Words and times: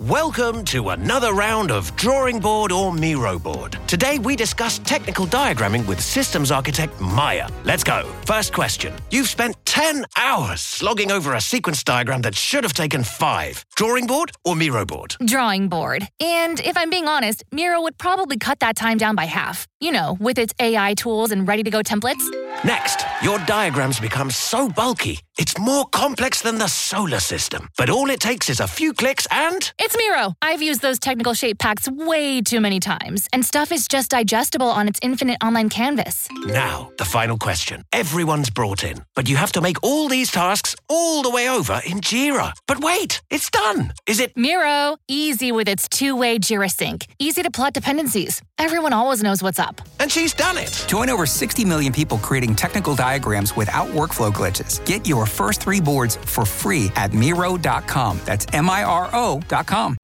Welcome 0.00 0.66
to 0.66 0.90
another 0.90 1.32
round 1.32 1.70
of 1.70 1.96
Drawing 1.96 2.38
Board 2.38 2.70
or 2.70 2.92
Miro 2.92 3.38
Board. 3.38 3.78
Today 3.86 4.18
we 4.18 4.36
discuss 4.36 4.78
technical 4.80 5.26
diagramming 5.26 5.86
with 5.86 6.02
systems 6.02 6.50
architect 6.50 7.00
Maya. 7.00 7.48
Let's 7.64 7.82
go. 7.82 8.04
First 8.26 8.52
question. 8.52 8.92
You've 9.10 9.26
spent 9.26 9.56
10 9.64 10.04
hours 10.18 10.60
slogging 10.60 11.10
over 11.10 11.32
a 11.32 11.40
sequence 11.40 11.82
diagram 11.82 12.20
that 12.22 12.34
should 12.34 12.62
have 12.62 12.74
taken 12.74 13.04
five. 13.04 13.64
Drawing 13.74 14.06
board 14.06 14.32
or 14.44 14.54
Miro 14.54 14.84
board? 14.84 15.16
Drawing 15.24 15.70
board. 15.70 16.06
And 16.20 16.60
if 16.60 16.76
I'm 16.76 16.90
being 16.90 17.08
honest, 17.08 17.42
Miro 17.50 17.80
would 17.80 17.96
probably 17.96 18.36
cut 18.36 18.60
that 18.60 18.76
time 18.76 18.98
down 18.98 19.14
by 19.14 19.24
half. 19.24 19.66
You 19.78 19.92
know, 19.92 20.16
with 20.18 20.38
its 20.38 20.54
AI 20.58 20.94
tools 20.94 21.30
and 21.32 21.46
ready 21.46 21.62
to 21.62 21.70
go 21.70 21.82
templates. 21.82 22.24
Next, 22.64 23.04
your 23.22 23.38
diagrams 23.40 24.00
become 24.00 24.30
so 24.30 24.70
bulky, 24.70 25.20
it's 25.36 25.58
more 25.58 25.84
complex 25.84 26.40
than 26.40 26.56
the 26.56 26.66
solar 26.66 27.20
system. 27.20 27.68
But 27.76 27.90
all 27.90 28.08
it 28.08 28.18
takes 28.18 28.48
is 28.48 28.58
a 28.60 28.66
few 28.66 28.94
clicks 28.94 29.26
and. 29.30 29.70
It's 29.78 29.94
Miro. 29.94 30.34
I've 30.40 30.62
used 30.62 30.80
those 30.80 30.98
technical 30.98 31.34
shape 31.34 31.58
packs 31.58 31.90
way 31.90 32.40
too 32.40 32.62
many 32.62 32.80
times, 32.80 33.28
and 33.34 33.44
stuff 33.44 33.70
is 33.70 33.86
just 33.86 34.12
digestible 34.12 34.66
on 34.68 34.88
its 34.88 34.98
infinite 35.02 35.36
online 35.44 35.68
canvas. 35.68 36.26
Now, 36.46 36.90
the 36.96 37.04
final 37.04 37.36
question. 37.36 37.82
Everyone's 37.92 38.48
brought 38.48 38.82
in, 38.82 39.04
but 39.14 39.28
you 39.28 39.36
have 39.36 39.52
to 39.52 39.60
make 39.60 39.76
all 39.82 40.08
these 40.08 40.30
tasks 40.30 40.74
all 40.88 41.22
the 41.22 41.30
way 41.30 41.50
over 41.50 41.82
in 41.84 42.00
Jira. 42.00 42.52
But 42.66 42.80
wait, 42.80 43.20
it's 43.28 43.50
done. 43.50 43.92
Is 44.06 44.20
it. 44.20 44.34
Miro, 44.36 44.96
easy 45.06 45.52
with 45.52 45.68
its 45.68 45.86
two 45.86 46.16
way 46.16 46.38
Jira 46.38 46.70
sync, 46.70 47.06
easy 47.18 47.42
to 47.42 47.50
plot 47.50 47.74
dependencies. 47.74 48.40
Everyone 48.56 48.94
always 48.94 49.22
knows 49.22 49.42
what's 49.42 49.58
up. 49.58 49.65
And 50.00 50.10
she's 50.10 50.34
done 50.34 50.58
it. 50.58 50.84
Join 50.88 51.08
over 51.08 51.26
60 51.26 51.64
million 51.64 51.92
people 51.92 52.18
creating 52.18 52.56
technical 52.56 52.94
diagrams 52.94 53.54
without 53.54 53.88
workflow 53.88 54.32
glitches. 54.32 54.84
Get 54.84 55.06
your 55.06 55.26
first 55.26 55.62
three 55.62 55.80
boards 55.80 56.16
for 56.16 56.44
free 56.44 56.90
at 56.96 57.14
Miro.com. 57.14 58.20
That's 58.24 58.46
M 58.52 58.68
I 58.68 58.82
R 58.82 59.08
O.com. 59.12 59.96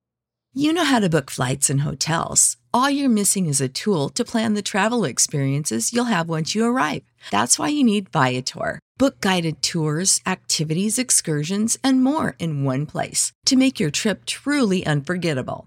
You 0.55 0.75
know 0.75 0.85
how 0.85 1.01
to 1.01 1.09
book 1.09 1.31
flights 1.31 1.71
and 1.71 1.81
hotels. 1.81 2.59
All 2.75 2.91
you're 2.91 3.09
missing 3.09 3.47
is 3.47 3.61
a 3.61 3.69
tool 3.69 4.11
to 4.11 4.23
plan 4.23 4.53
the 4.53 4.63
travel 4.63 5.05
experiences 5.05 5.93
you'll 5.95 6.13
have 6.13 6.29
once 6.29 6.55
you 6.55 6.67
arrive. 6.67 7.03
That's 7.31 7.59
why 7.59 7.69
you 7.69 7.83
need 7.83 8.11
Viator. 8.11 8.79
Book 8.99 9.21
guided 9.21 9.63
tours, 9.63 10.21
activities, 10.27 10.99
excursions, 10.99 11.79
and 11.83 12.05
more 12.05 12.35
in 12.39 12.65
one 12.65 12.85
place 12.85 13.33
to 13.47 13.57
make 13.57 13.81
your 13.81 13.91
trip 13.91 14.27
truly 14.27 14.85
unforgettable. 14.85 15.67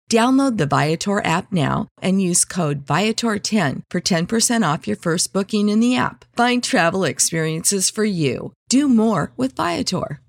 Download 0.11 0.57
the 0.57 0.65
Viator 0.65 1.25
app 1.25 1.53
now 1.53 1.87
and 2.01 2.21
use 2.21 2.43
code 2.43 2.85
Viator10 2.85 3.83
for 3.89 4.01
10% 4.01 4.73
off 4.73 4.85
your 4.85 4.97
first 4.97 5.31
booking 5.31 5.69
in 5.69 5.79
the 5.79 5.95
app. 5.95 6.25
Find 6.35 6.61
travel 6.61 7.05
experiences 7.05 7.89
for 7.89 8.03
you. 8.03 8.51
Do 8.67 8.89
more 8.89 9.31
with 9.37 9.55
Viator. 9.55 10.19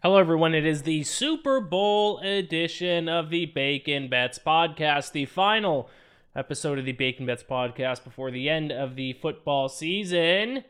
Hello, 0.00 0.16
everyone. 0.16 0.54
It 0.54 0.64
is 0.64 0.82
the 0.82 1.02
Super 1.02 1.60
Bowl 1.60 2.20
edition 2.20 3.08
of 3.08 3.30
the 3.30 3.46
Bacon 3.46 4.06
Bets 4.06 4.38
podcast, 4.38 5.10
the 5.10 5.24
final 5.24 5.90
episode 6.36 6.78
of 6.78 6.84
the 6.84 6.92
Bacon 6.92 7.26
Bets 7.26 7.42
podcast 7.42 8.04
before 8.04 8.30
the 8.30 8.48
end 8.48 8.70
of 8.70 8.94
the 8.94 9.14
football 9.14 9.68
season. 9.68 10.62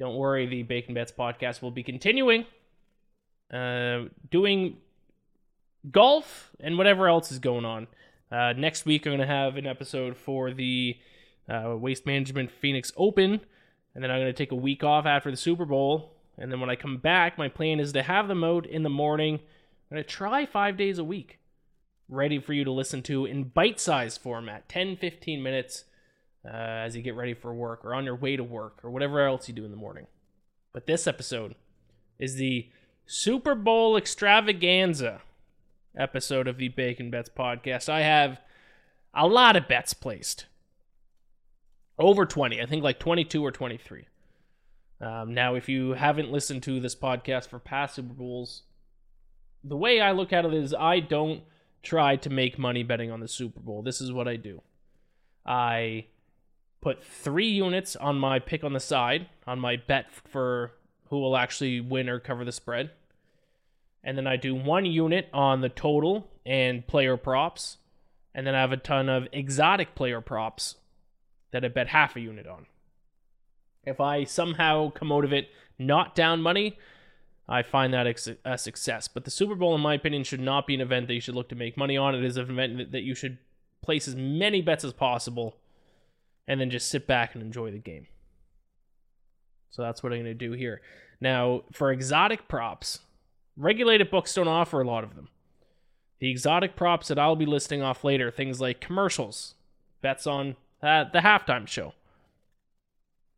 Don't 0.00 0.16
worry, 0.16 0.46
the 0.46 0.64
Bacon 0.64 0.94
Bets 0.94 1.12
podcast 1.16 1.62
will 1.62 1.70
be 1.70 1.84
continuing, 1.84 2.44
uh, 3.52 4.06
doing 4.32 4.78
golf 5.90 6.50
and 6.60 6.78
whatever 6.78 7.08
else 7.08 7.30
is 7.32 7.38
going 7.38 7.64
on. 7.64 7.86
Uh, 8.30 8.52
next 8.52 8.86
week, 8.86 9.06
I'm 9.06 9.10
going 9.10 9.20
to 9.20 9.26
have 9.26 9.56
an 9.56 9.66
episode 9.66 10.16
for 10.16 10.52
the 10.52 10.96
uh, 11.48 11.76
Waste 11.76 12.06
Management 12.06 12.50
Phoenix 12.50 12.92
Open, 12.96 13.40
and 13.94 14.02
then 14.02 14.10
I'm 14.10 14.20
going 14.20 14.32
to 14.32 14.32
take 14.32 14.52
a 14.52 14.56
week 14.56 14.82
off 14.82 15.06
after 15.06 15.30
the 15.30 15.36
Super 15.36 15.64
Bowl. 15.64 16.12
And 16.38 16.52
then 16.52 16.60
when 16.60 16.68
I 16.68 16.76
come 16.76 16.98
back, 16.98 17.38
my 17.38 17.48
plan 17.48 17.80
is 17.80 17.92
to 17.92 18.02
have 18.02 18.28
the 18.28 18.34
mode 18.34 18.66
in 18.66 18.82
the 18.82 18.90
morning. 18.90 19.34
I'm 19.34 19.94
going 19.94 20.02
to 20.02 20.08
try 20.08 20.44
five 20.44 20.76
days 20.76 20.98
a 20.98 21.04
week, 21.04 21.38
ready 22.08 22.38
for 22.38 22.52
you 22.52 22.64
to 22.64 22.72
listen 22.72 23.02
to 23.04 23.24
in 23.24 23.44
bite 23.44 23.80
sized 23.80 24.20
format 24.20 24.68
10, 24.68 24.96
15 24.96 25.42
minutes 25.42 25.84
uh, 26.44 26.48
as 26.50 26.96
you 26.96 27.02
get 27.02 27.14
ready 27.14 27.34
for 27.34 27.54
work 27.54 27.84
or 27.84 27.94
on 27.94 28.04
your 28.04 28.16
way 28.16 28.36
to 28.36 28.44
work 28.44 28.80
or 28.82 28.90
whatever 28.90 29.20
else 29.26 29.48
you 29.48 29.54
do 29.54 29.64
in 29.64 29.70
the 29.70 29.76
morning. 29.76 30.06
But 30.72 30.86
this 30.86 31.06
episode 31.06 31.54
is 32.18 32.34
the 32.34 32.68
Super 33.06 33.54
Bowl 33.54 33.96
extravaganza 33.96 35.22
episode 35.96 36.46
of 36.48 36.58
the 36.58 36.68
Bacon 36.68 37.10
Bets 37.10 37.30
podcast. 37.30 37.88
I 37.88 38.02
have 38.02 38.40
a 39.14 39.26
lot 39.26 39.56
of 39.56 39.68
bets 39.68 39.94
placed. 39.94 40.46
Over 41.98 42.26
20. 42.26 42.60
I 42.60 42.66
think 42.66 42.82
like 42.82 42.98
22 42.98 43.42
or 43.44 43.50
23. 43.50 44.06
Um, 45.00 45.34
now, 45.34 45.54
if 45.54 45.68
you 45.68 45.92
haven't 45.92 46.30
listened 46.30 46.62
to 46.64 46.80
this 46.80 46.94
podcast 46.94 47.48
for 47.48 47.58
past 47.58 47.94
Super 47.94 48.14
Bowls, 48.14 48.62
the 49.64 49.76
way 49.76 50.00
I 50.00 50.12
look 50.12 50.32
at 50.32 50.44
it 50.44 50.54
is 50.54 50.74
I 50.74 51.00
don't 51.00 51.42
try 51.82 52.16
to 52.16 52.30
make 52.30 52.58
money 52.58 52.82
betting 52.82 53.10
on 53.10 53.20
the 53.20 53.28
Super 53.28 53.60
Bowl. 53.60 53.82
This 53.82 54.00
is 54.00 54.12
what 54.12 54.28
I 54.28 54.36
do 54.36 54.62
I 55.44 56.06
put 56.80 57.02
three 57.02 57.48
units 57.48 57.96
on 57.96 58.18
my 58.18 58.38
pick 58.38 58.64
on 58.64 58.72
the 58.72 58.80
side, 58.80 59.28
on 59.46 59.60
my 59.60 59.76
bet 59.76 60.06
for 60.12 60.72
who 61.08 61.20
will 61.20 61.36
actually 61.36 61.80
win 61.80 62.08
or 62.08 62.18
cover 62.18 62.44
the 62.44 62.52
spread 62.52 62.90
and 64.06 64.16
then 64.16 64.26
I 64.26 64.36
do 64.36 64.54
one 64.54 64.86
unit 64.86 65.28
on 65.34 65.60
the 65.60 65.68
total 65.68 66.30
and 66.46 66.86
player 66.86 67.16
props, 67.16 67.78
and 68.32 68.46
then 68.46 68.54
I 68.54 68.60
have 68.60 68.70
a 68.70 68.76
ton 68.76 69.08
of 69.08 69.26
exotic 69.32 69.96
player 69.96 70.20
props 70.20 70.76
that 71.50 71.64
I 71.64 71.68
bet 71.68 71.88
half 71.88 72.14
a 72.14 72.20
unit 72.20 72.46
on. 72.46 72.66
If 73.84 74.00
I 74.00 74.22
somehow 74.22 74.90
come 74.90 75.10
out 75.10 75.24
of 75.24 75.32
it 75.32 75.48
not 75.76 76.14
down 76.14 76.40
money, 76.40 76.78
I 77.48 77.62
find 77.62 77.92
that 77.94 78.06
a 78.44 78.56
success. 78.56 79.08
But 79.08 79.24
the 79.24 79.30
Super 79.30 79.56
Bowl, 79.56 79.74
in 79.74 79.80
my 79.80 79.94
opinion, 79.94 80.22
should 80.22 80.40
not 80.40 80.68
be 80.68 80.74
an 80.74 80.80
event 80.80 81.08
that 81.08 81.14
you 81.14 81.20
should 81.20 81.34
look 81.34 81.48
to 81.48 81.54
make 81.56 81.76
money 81.76 81.96
on. 81.96 82.14
It 82.14 82.24
is 82.24 82.36
an 82.36 82.50
event 82.50 82.92
that 82.92 83.02
you 83.02 83.14
should 83.14 83.38
place 83.82 84.06
as 84.06 84.14
many 84.14 84.62
bets 84.62 84.84
as 84.84 84.92
possible 84.92 85.56
and 86.46 86.60
then 86.60 86.70
just 86.70 86.88
sit 86.88 87.06
back 87.08 87.34
and 87.34 87.42
enjoy 87.42 87.72
the 87.72 87.78
game. 87.78 88.06
So 89.70 89.82
that's 89.82 90.02
what 90.02 90.12
I'm 90.12 90.20
going 90.20 90.26
to 90.26 90.34
do 90.34 90.52
here. 90.52 90.80
Now, 91.20 91.62
for 91.72 91.90
exotic 91.90 92.48
props, 92.48 93.00
Regulated 93.56 94.10
books 94.10 94.34
don't 94.34 94.48
offer 94.48 94.80
a 94.80 94.86
lot 94.86 95.04
of 95.04 95.14
them. 95.14 95.28
The 96.18 96.30
exotic 96.30 96.76
props 96.76 97.08
that 97.08 97.18
I'll 97.18 97.36
be 97.36 97.46
listing 97.46 97.82
off 97.82 98.04
later, 98.04 98.30
things 98.30 98.60
like 98.60 98.80
commercials, 98.80 99.54
bets 100.00 100.26
on 100.26 100.56
uh, 100.82 101.04
the 101.12 101.20
halftime 101.20 101.66
show. 101.66 101.94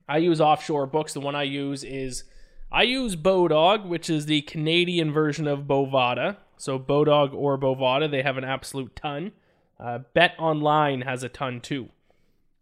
I 0.09 0.19
use 0.19 0.41
offshore 0.41 0.87
books. 0.87 1.13
The 1.13 1.21
one 1.21 1.35
I 1.35 1.43
use 1.43 1.85
is 1.85 2.25
I 2.73 2.83
use 2.83 3.17
Bodog, 3.17 3.87
which 3.87 4.09
is 4.09 4.27
the 4.27 4.43
Canadian 4.43 5.13
version 5.13 5.47
of 5.47 5.65
Bovada. 5.65 6.37
So 6.57 6.79
Bodog 6.79 7.35
or 7.35 7.59
Bovada, 7.59 8.11
they 8.11 8.23
have 8.23 8.37
an 8.37 8.45
absolute 8.45 8.97
ton. 8.97 9.33
Uh, 9.79 10.01
Bet 10.15 10.35
Online 10.39 11.03
has 11.03 11.23
a 11.23 11.29
ton 11.29 11.61
too. 11.61 11.91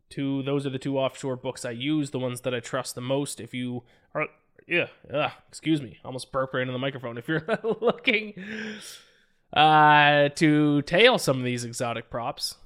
Two, 0.08 0.42
those 0.42 0.66
are 0.66 0.70
the 0.70 0.78
two 0.78 0.98
offshore 0.98 1.36
books 1.36 1.64
I 1.64 1.70
use, 1.70 2.10
the 2.10 2.18
ones 2.18 2.42
that 2.42 2.54
I 2.54 2.60
trust 2.60 2.94
the 2.94 3.00
most. 3.00 3.40
If 3.40 3.54
you 3.54 3.82
are 4.14 4.26
yeah, 4.66 4.86
ugh, 5.12 5.30
excuse 5.48 5.80
me, 5.80 5.98
almost 6.04 6.32
burped 6.32 6.54
right 6.54 6.62
into 6.62 6.72
the 6.72 6.78
microphone. 6.78 7.18
If 7.18 7.28
you're 7.28 7.46
looking 7.80 8.34
uh, 9.52 10.28
to 10.30 10.82
tail 10.82 11.18
some 11.18 11.38
of 11.38 11.44
these 11.44 11.64
exotic 11.64 12.10
props, 12.10 12.56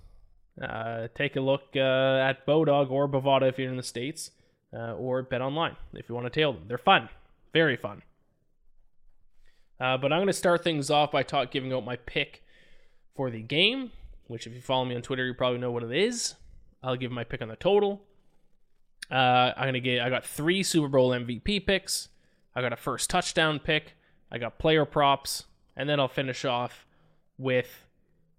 uh, 0.60 1.08
take 1.14 1.36
a 1.36 1.40
look 1.40 1.62
uh, 1.76 1.78
at 1.78 2.46
Bodog 2.46 2.90
or 2.90 3.08
Bovada 3.08 3.48
if 3.48 3.58
you're 3.58 3.70
in 3.70 3.76
the 3.76 3.82
States, 3.82 4.30
uh, 4.74 4.94
or 4.94 5.22
Bet 5.22 5.42
Online 5.42 5.76
if 5.92 6.08
you 6.08 6.14
want 6.14 6.26
to 6.26 6.30
tail 6.30 6.52
them. 6.52 6.64
They're 6.68 6.78
fun, 6.78 7.08
very 7.52 7.76
fun. 7.76 8.02
Uh, 9.78 9.96
but 9.96 10.12
I'm 10.12 10.18
going 10.18 10.26
to 10.26 10.32
start 10.32 10.62
things 10.62 10.90
off 10.90 11.10
by 11.10 11.22
talk, 11.22 11.50
giving 11.50 11.72
out 11.72 11.84
my 11.84 11.96
pick 11.96 12.44
for 13.14 13.30
the 13.30 13.40
game, 13.40 13.92
which 14.26 14.46
if 14.46 14.54
you 14.54 14.60
follow 14.60 14.84
me 14.84 14.94
on 14.94 15.02
Twitter, 15.02 15.26
you 15.26 15.34
probably 15.34 15.58
know 15.58 15.70
what 15.70 15.82
it 15.82 15.92
is. 15.92 16.34
I'll 16.82 16.96
give 16.96 17.10
my 17.10 17.24
pick 17.24 17.42
on 17.42 17.48
the 17.48 17.56
total. 17.56 18.02
Uh, 19.10 19.52
I'm 19.56 19.68
gonna 19.68 19.80
get. 19.80 20.00
I 20.02 20.10
got 20.10 20.24
three 20.24 20.62
Super 20.62 20.88
Bowl 20.88 21.10
MVP 21.10 21.66
picks. 21.66 22.08
I 22.54 22.60
got 22.60 22.72
a 22.72 22.76
first 22.76 23.10
touchdown 23.10 23.58
pick. 23.58 23.96
I 24.30 24.38
got 24.38 24.58
player 24.58 24.84
props, 24.84 25.44
and 25.76 25.88
then 25.88 25.98
I'll 25.98 26.08
finish 26.08 26.44
off 26.44 26.86
with 27.38 27.86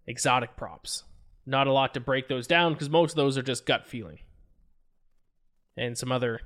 exotic 0.08 0.56
props. 0.56 1.04
Not 1.46 1.68
a 1.68 1.74
lot 1.74 1.94
to 1.96 2.00
break 2.00 2.28
those 2.28 2.48
down 2.48 2.74
because 2.74 2.90
most 2.90 3.12
of 3.12 3.16
those 3.18 3.38
are 3.38 3.42
just 3.42 3.66
gut 3.66 3.86
feeling 3.86 4.20
and 5.76 5.98
some 5.98 6.12
other 6.12 6.42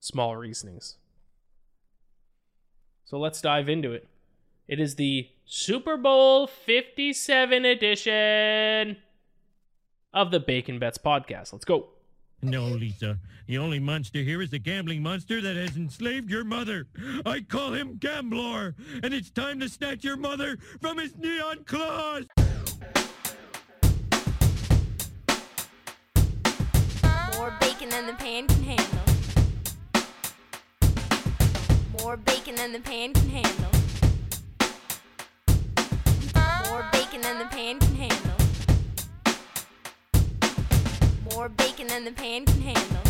small 0.00 0.36
reasonings. 0.36 0.96
So 3.04 3.18
let's 3.18 3.40
dive 3.40 3.68
into 3.68 3.92
it. 3.92 4.06
It 4.68 4.80
is 4.80 4.96
the 4.96 5.28
Super 5.46 5.96
Bowl 5.96 6.46
57 6.46 7.64
edition 7.64 8.98
of 10.12 10.30
the 10.30 10.40
Bacon 10.40 10.78
Bets 10.78 10.98
podcast. 10.98 11.52
Let's 11.52 11.64
go. 11.64 11.88
No, 12.40 12.66
Lisa. 12.66 13.18
The 13.46 13.58
only 13.58 13.80
monster 13.80 14.20
here 14.20 14.40
is 14.40 14.50
the 14.50 14.58
gambling 14.60 15.02
monster 15.02 15.40
that 15.40 15.56
has 15.56 15.76
enslaved 15.76 16.30
your 16.30 16.44
mother. 16.44 16.86
I 17.26 17.40
call 17.40 17.72
him 17.72 17.98
Gamblor, 17.98 18.74
and 19.02 19.12
it's 19.12 19.30
time 19.30 19.58
to 19.60 19.68
snatch 19.68 20.04
your 20.04 20.16
mother 20.16 20.56
from 20.80 20.98
his 20.98 21.16
neon 21.16 21.64
claws. 21.64 22.26
More 27.34 27.56
bacon 27.60 27.88
than 27.88 28.06
the 28.06 28.14
pan 28.18 28.46
can 28.46 28.62
handle. 28.62 29.00
More 32.00 32.16
bacon 32.16 32.54
than 32.54 32.72
the 32.72 32.80
pan 32.80 33.12
can 33.14 33.28
handle. 33.30 33.72
More 36.70 36.88
bacon 36.92 37.20
than 37.20 37.38
the 37.38 37.46
pan 37.46 37.78
can 37.80 37.94
handle. 37.96 38.17
More 41.38 41.48
bacon 41.48 41.86
than 41.86 42.04
the 42.04 42.10
pan 42.10 42.44
can 42.46 42.60
handle. 42.60 43.00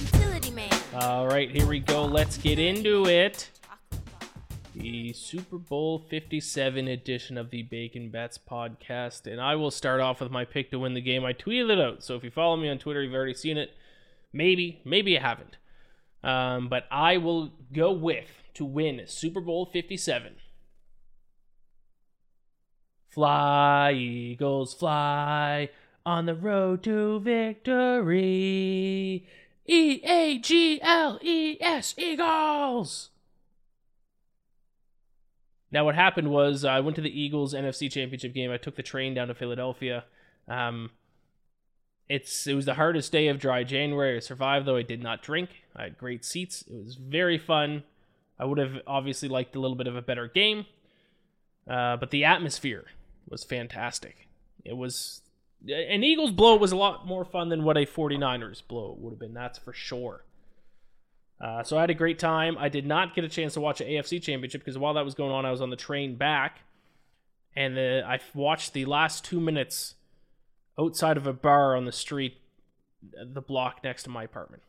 Utility 0.00 0.50
man. 0.50 0.72
All 0.94 1.26
right, 1.26 1.50
here 1.50 1.66
we 1.66 1.78
go. 1.78 2.06
Let's 2.06 2.38
get 2.38 2.58
into 2.58 3.06
it. 3.06 3.50
The 4.74 5.12
Super 5.12 5.58
Bowl 5.58 5.98
57 5.98 6.88
edition 6.88 7.36
of 7.36 7.50
the 7.50 7.64
Bacon 7.64 8.08
Bets 8.08 8.38
podcast. 8.38 9.30
And 9.30 9.38
I 9.38 9.56
will 9.56 9.70
start 9.70 10.00
off 10.00 10.22
with 10.22 10.30
my 10.30 10.46
pick 10.46 10.70
to 10.70 10.78
win 10.78 10.94
the 10.94 11.02
game. 11.02 11.22
I 11.22 11.34
tweeted 11.34 11.70
it 11.70 11.78
out. 11.78 12.02
So 12.02 12.16
if 12.16 12.24
you 12.24 12.30
follow 12.30 12.56
me 12.56 12.70
on 12.70 12.78
Twitter, 12.78 13.02
you've 13.02 13.12
already 13.12 13.34
seen 13.34 13.58
it. 13.58 13.76
Maybe, 14.32 14.80
maybe 14.86 15.10
you 15.10 15.20
haven't. 15.20 15.58
Um, 16.22 16.70
but 16.70 16.84
I 16.90 17.18
will 17.18 17.52
go 17.74 17.92
with 17.92 18.30
to 18.54 18.64
win 18.64 19.02
Super 19.04 19.42
Bowl 19.42 19.66
57. 19.66 20.36
Fly, 23.14 23.92
Eagles, 23.92 24.74
fly 24.74 25.70
on 26.04 26.26
the 26.26 26.34
road 26.34 26.82
to 26.82 27.20
victory. 27.20 28.18
E 29.66 30.00
A 30.04 30.36
G 30.38 30.80
L 30.82 31.20
E 31.22 31.56
S, 31.60 31.94
Eagles! 31.96 33.10
Now, 35.70 35.84
what 35.84 35.94
happened 35.94 36.32
was 36.32 36.64
I 36.64 36.80
went 36.80 36.96
to 36.96 37.02
the 37.02 37.20
Eagles 37.20 37.54
NFC 37.54 37.88
Championship 37.88 38.34
game. 38.34 38.50
I 38.50 38.56
took 38.56 38.74
the 38.74 38.82
train 38.82 39.14
down 39.14 39.28
to 39.28 39.34
Philadelphia. 39.34 40.06
Um, 40.48 40.90
it's 42.08 42.48
it 42.48 42.54
was 42.54 42.64
the 42.64 42.74
hardest 42.74 43.12
day 43.12 43.28
of 43.28 43.38
dry 43.38 43.62
January. 43.62 44.16
I 44.16 44.18
survived 44.18 44.66
though. 44.66 44.74
I 44.74 44.82
did 44.82 45.04
not 45.04 45.22
drink. 45.22 45.50
I 45.76 45.84
had 45.84 45.98
great 45.98 46.24
seats. 46.24 46.62
It 46.62 46.84
was 46.84 46.96
very 46.96 47.38
fun. 47.38 47.84
I 48.40 48.44
would 48.44 48.58
have 48.58 48.80
obviously 48.88 49.28
liked 49.28 49.54
a 49.54 49.60
little 49.60 49.76
bit 49.76 49.86
of 49.86 49.94
a 49.94 50.02
better 50.02 50.26
game, 50.26 50.66
uh, 51.70 51.96
but 51.96 52.10
the 52.10 52.24
atmosphere 52.24 52.86
was 53.28 53.44
fantastic. 53.44 54.28
It 54.64 54.76
was 54.76 55.22
an 55.66 56.04
Eagles 56.04 56.30
blow 56.30 56.56
was 56.56 56.72
a 56.72 56.76
lot 56.76 57.06
more 57.06 57.24
fun 57.24 57.48
than 57.48 57.64
what 57.64 57.76
a 57.76 57.86
49ers 57.86 58.62
blow 58.66 58.96
would 58.98 59.12
have 59.12 59.18
been. 59.18 59.34
That's 59.34 59.58
for 59.58 59.72
sure. 59.72 60.24
Uh, 61.40 61.62
so 61.62 61.76
I 61.76 61.82
had 61.82 61.90
a 61.90 61.94
great 61.94 62.18
time. 62.18 62.56
I 62.58 62.68
did 62.68 62.86
not 62.86 63.14
get 63.14 63.24
a 63.24 63.28
chance 63.28 63.54
to 63.54 63.60
watch 63.60 63.78
the 63.78 63.84
AFC 63.84 64.22
Championship 64.22 64.60
because 64.60 64.78
while 64.78 64.94
that 64.94 65.04
was 65.04 65.14
going 65.14 65.32
on, 65.32 65.44
I 65.44 65.50
was 65.50 65.60
on 65.60 65.70
the 65.70 65.76
train 65.76 66.16
back, 66.16 66.60
and 67.56 67.76
the, 67.76 68.02
I 68.06 68.20
watched 68.34 68.72
the 68.72 68.84
last 68.84 69.24
two 69.24 69.40
minutes 69.40 69.94
outside 70.78 71.16
of 71.16 71.26
a 71.26 71.32
bar 71.32 71.76
on 71.76 71.84
the 71.84 71.92
street, 71.92 72.38
the 73.02 73.40
block 73.40 73.80
next 73.82 74.04
to 74.04 74.10
my 74.10 74.24
apartment. 74.24 74.62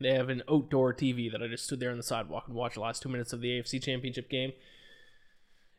They 0.00 0.14
have 0.14 0.30
an 0.30 0.42
outdoor 0.50 0.94
TV 0.94 1.30
that 1.30 1.42
I 1.42 1.48
just 1.48 1.64
stood 1.64 1.80
there 1.80 1.90
on 1.90 1.98
the 1.98 2.02
sidewalk 2.02 2.44
and 2.46 2.56
watched 2.56 2.76
the 2.76 2.80
last 2.80 3.02
two 3.02 3.10
minutes 3.10 3.32
of 3.32 3.40
the 3.40 3.48
AFC 3.48 3.82
Championship 3.82 4.30
game. 4.30 4.52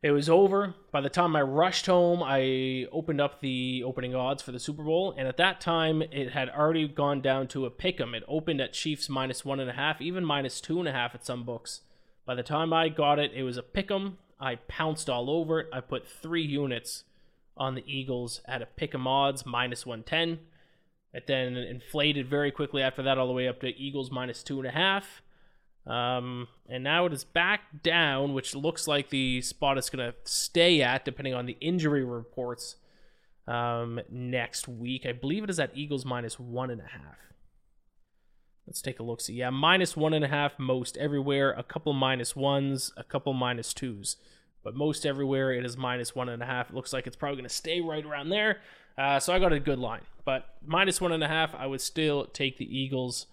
It 0.04 0.12
was 0.12 0.28
over. 0.28 0.74
By 0.92 1.02
the 1.02 1.10
time 1.10 1.36
I 1.36 1.44
rushed 1.44 1.86
home, 1.86 2.24
I 2.24 2.88
opened 2.92 3.22
up 3.22 3.40
the 3.40 3.84
opening 3.86 4.16
odds 4.16 4.42
for 4.42 4.52
the 4.52 4.60
Super 4.60 4.84
Bowl, 4.84 5.14
and 5.16 5.28
at 5.28 5.38
that 5.38 5.62
time, 5.62 6.02
it 6.02 6.32
had 6.32 6.50
already 6.50 6.88
gone 6.88 7.22
down 7.22 7.48
to 7.50 7.68
a 7.68 7.70
pick 7.70 8.02
'em. 8.02 8.16
It 8.16 8.24
opened 8.28 8.62
at 8.62 8.74
Chiefs 8.74 9.10
minus 9.10 9.46
one 9.46 9.60
and 9.60 9.70
a 9.70 9.74
half, 9.74 10.02
even 10.02 10.26
minus 10.26 10.60
two 10.60 10.80
and 10.80 10.88
a 10.88 10.92
half 10.92 11.14
at 11.14 11.24
some 11.24 11.44
books. 11.44 11.82
By 12.26 12.34
the 12.34 12.42
time 12.42 12.74
I 12.74 12.90
got 12.90 13.20
it, 13.20 13.32
it 13.34 13.44
was 13.44 13.58
a 13.58 13.64
pick 13.64 13.92
'em. 13.92 14.18
I 14.40 14.56
pounced 14.56 15.08
all 15.08 15.30
over 15.30 15.60
it. 15.60 15.68
I 15.72 15.82
put 15.82 16.08
three 16.08 16.46
units 16.46 17.04
on 17.56 17.76
the 17.76 17.84
Eagles 17.86 18.42
at 18.46 18.64
a 18.64 18.66
pick 18.66 18.96
'em 18.96 19.06
odds 19.06 19.46
minus 19.46 19.86
110. 19.86 20.40
It 21.14 21.28
then 21.28 21.56
inflated 21.56 22.28
very 22.28 22.50
quickly 22.50 22.82
after 22.82 23.04
that, 23.04 23.20
all 23.20 23.28
the 23.28 23.34
way 23.34 23.48
up 23.48 23.60
to 23.60 23.68
Eagles 23.68 24.10
minus 24.10 24.42
two 24.42 24.58
and 24.58 24.68
a 24.68 24.72
half. 24.72 25.22
Um, 25.88 26.48
and 26.70 26.84
now 26.84 27.06
it 27.06 27.14
is 27.14 27.24
back 27.24 27.62
down, 27.82 28.34
which 28.34 28.56
looks 28.56 28.88
like 28.88 29.10
the 29.10 29.42
spot 29.42 29.78
is 29.78 29.90
going 29.90 30.12
to 30.12 30.16
stay 30.24 30.82
at, 30.82 31.06
depending 31.06 31.34
on 31.34 31.46
the 31.46 31.58
injury 31.60 32.04
reports 32.04 32.76
um, 33.48 34.00
next 34.10 34.68
week. 34.68 35.06
I 35.06 35.12
believe 35.12 35.44
it 35.44 35.50
is 35.50 35.60
at 35.60 35.72
Eagles 35.76 36.06
minus 36.06 36.40
one 36.40 36.70
and 36.70 36.82
a 36.82 36.88
half. 36.88 37.18
Let's 38.68 38.82
take 38.82 39.00
a 39.00 39.04
look. 39.04 39.22
See, 39.22 39.34
yeah, 39.34 39.50
minus 39.50 39.98
one 39.98 40.14
and 40.14 40.24
a 40.24 40.28
half 40.28 40.60
most 40.60 40.96
everywhere. 40.98 41.52
A 41.52 41.64
couple 41.64 41.94
minus 41.94 42.36
ones, 42.36 42.94
a 42.96 43.04
couple 43.04 43.34
minus 43.34 43.74
twos, 43.74 44.18
but 44.64 44.76
most 44.76 45.06
everywhere 45.06 45.52
it 45.52 45.66
is 45.66 45.76
minus 45.76 46.16
one 46.16 46.30
and 46.30 46.44
a 46.44 46.46
half. 46.46 46.70
It 46.70 46.76
looks 46.76 46.94
like 46.94 47.08
it's 47.08 47.16
probably 47.16 47.38
going 47.38 47.50
to 47.50 47.54
stay 47.54 47.82
right 47.82 48.06
around 48.06 48.30
there. 48.30 48.62
Uh, 48.98 49.20
so 49.20 49.34
I 49.34 49.40
got 49.40 49.52
a 49.52 49.60
good 49.60 49.80
line, 49.80 50.02
but 50.26 50.58
minus 50.66 51.02
one 51.02 51.12
and 51.12 51.24
a 51.24 51.28
half, 51.28 51.56
I 51.56 51.66
would 51.66 51.82
still 51.82 52.26
take 52.26 52.58
the 52.58 52.78
Eagles 52.80 53.26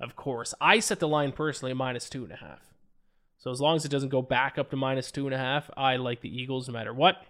of 0.00 0.16
course. 0.16 0.54
I 0.60 0.80
set 0.80 1.00
the 1.00 1.08
line 1.08 1.32
personally 1.32 1.70
at 1.70 1.76
minus 1.76 2.08
two 2.08 2.24
and 2.24 2.32
a 2.32 2.36
half. 2.36 2.60
So 3.38 3.50
as 3.50 3.60
long 3.60 3.76
as 3.76 3.84
it 3.84 3.90
doesn't 3.90 4.08
go 4.08 4.22
back 4.22 4.58
up 4.58 4.70
to 4.70 4.76
minus 4.76 5.10
two 5.10 5.26
and 5.26 5.34
a 5.34 5.38
half, 5.38 5.70
I 5.76 5.96
like 5.96 6.20
the 6.20 6.34
Eagles 6.34 6.68
no 6.68 6.72
matter 6.72 6.92
what. 6.92 7.22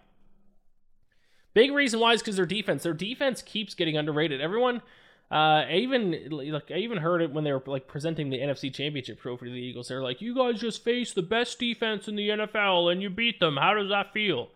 Big 1.52 1.72
reason 1.72 2.00
why 2.00 2.12
is 2.12 2.22
because 2.22 2.36
their 2.36 2.46
defense. 2.46 2.82
Their 2.82 2.94
defense 2.94 3.42
keeps 3.42 3.74
getting 3.74 3.96
underrated. 3.96 4.40
Everyone, 4.40 4.82
uh, 5.30 5.64
I 5.64 5.76
even 5.76 6.28
like 6.30 6.70
I 6.70 6.76
even 6.76 6.98
heard 6.98 7.22
it 7.22 7.32
when 7.32 7.44
they 7.44 7.52
were 7.52 7.62
like 7.66 7.88
presenting 7.88 8.30
the 8.30 8.38
NFC 8.38 8.72
Championship 8.72 9.20
trophy 9.20 9.46
to 9.46 9.52
the 9.52 9.58
Eagles. 9.58 9.88
They're 9.88 10.02
like, 10.02 10.20
"You 10.20 10.34
guys 10.34 10.60
just 10.60 10.84
faced 10.84 11.14
the 11.14 11.22
best 11.22 11.58
defense 11.58 12.08
in 12.08 12.16
the 12.16 12.28
NFL 12.28 12.92
and 12.92 13.02
you 13.02 13.10
beat 13.10 13.40
them. 13.40 13.56
How 13.56 13.74
does 13.74 13.88
that 13.88 14.12
feel?" 14.12 14.50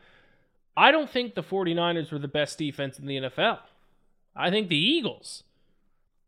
I 0.76 0.92
don't 0.92 1.10
think 1.10 1.34
the 1.34 1.42
49ers 1.42 2.12
were 2.12 2.18
the 2.18 2.28
best 2.28 2.58
defense 2.58 2.98
in 2.98 3.06
the 3.06 3.16
NFL. 3.16 3.58
I 4.36 4.50
think 4.50 4.68
the 4.68 4.76
Eagles 4.76 5.42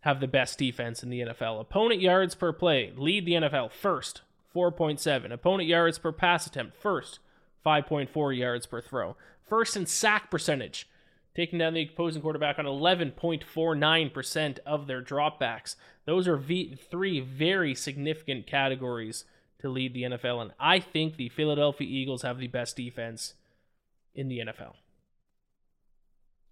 have 0.02 0.20
the 0.20 0.28
best 0.28 0.58
defense 0.58 1.02
in 1.02 1.10
the 1.10 1.20
NFL. 1.20 1.60
Opponent 1.60 2.00
yards 2.00 2.34
per 2.34 2.52
play 2.52 2.92
lead 2.96 3.24
the 3.24 3.32
NFL 3.32 3.72
first, 3.72 4.22
4.7. 4.54 5.32
Opponent 5.32 5.68
yards 5.68 5.98
per 5.98 6.12
pass 6.12 6.46
attempt 6.46 6.76
first, 6.76 7.18
5.4 7.64 8.36
yards 8.36 8.66
per 8.66 8.80
throw. 8.80 9.16
First 9.48 9.76
in 9.76 9.86
sack 9.86 10.30
percentage, 10.30 10.88
taking 11.34 11.58
down 11.58 11.74
the 11.74 11.88
opposing 11.88 12.22
quarterback 12.22 12.58
on 12.58 12.64
11.49% 12.64 14.58
of 14.66 14.86
their 14.86 15.02
dropbacks. 15.02 15.76
Those 16.04 16.26
are 16.26 16.36
v- 16.36 16.74
three 16.74 17.20
very 17.20 17.74
significant 17.74 18.46
categories 18.46 19.24
to 19.60 19.68
lead 19.68 19.94
the 19.94 20.02
NFL, 20.02 20.42
and 20.42 20.52
I 20.58 20.80
think 20.80 21.16
the 21.16 21.28
Philadelphia 21.28 21.86
Eagles 21.88 22.22
have 22.22 22.38
the 22.38 22.48
best 22.48 22.76
defense 22.76 23.34
in 24.14 24.26
the 24.28 24.40
NFL. 24.40 24.74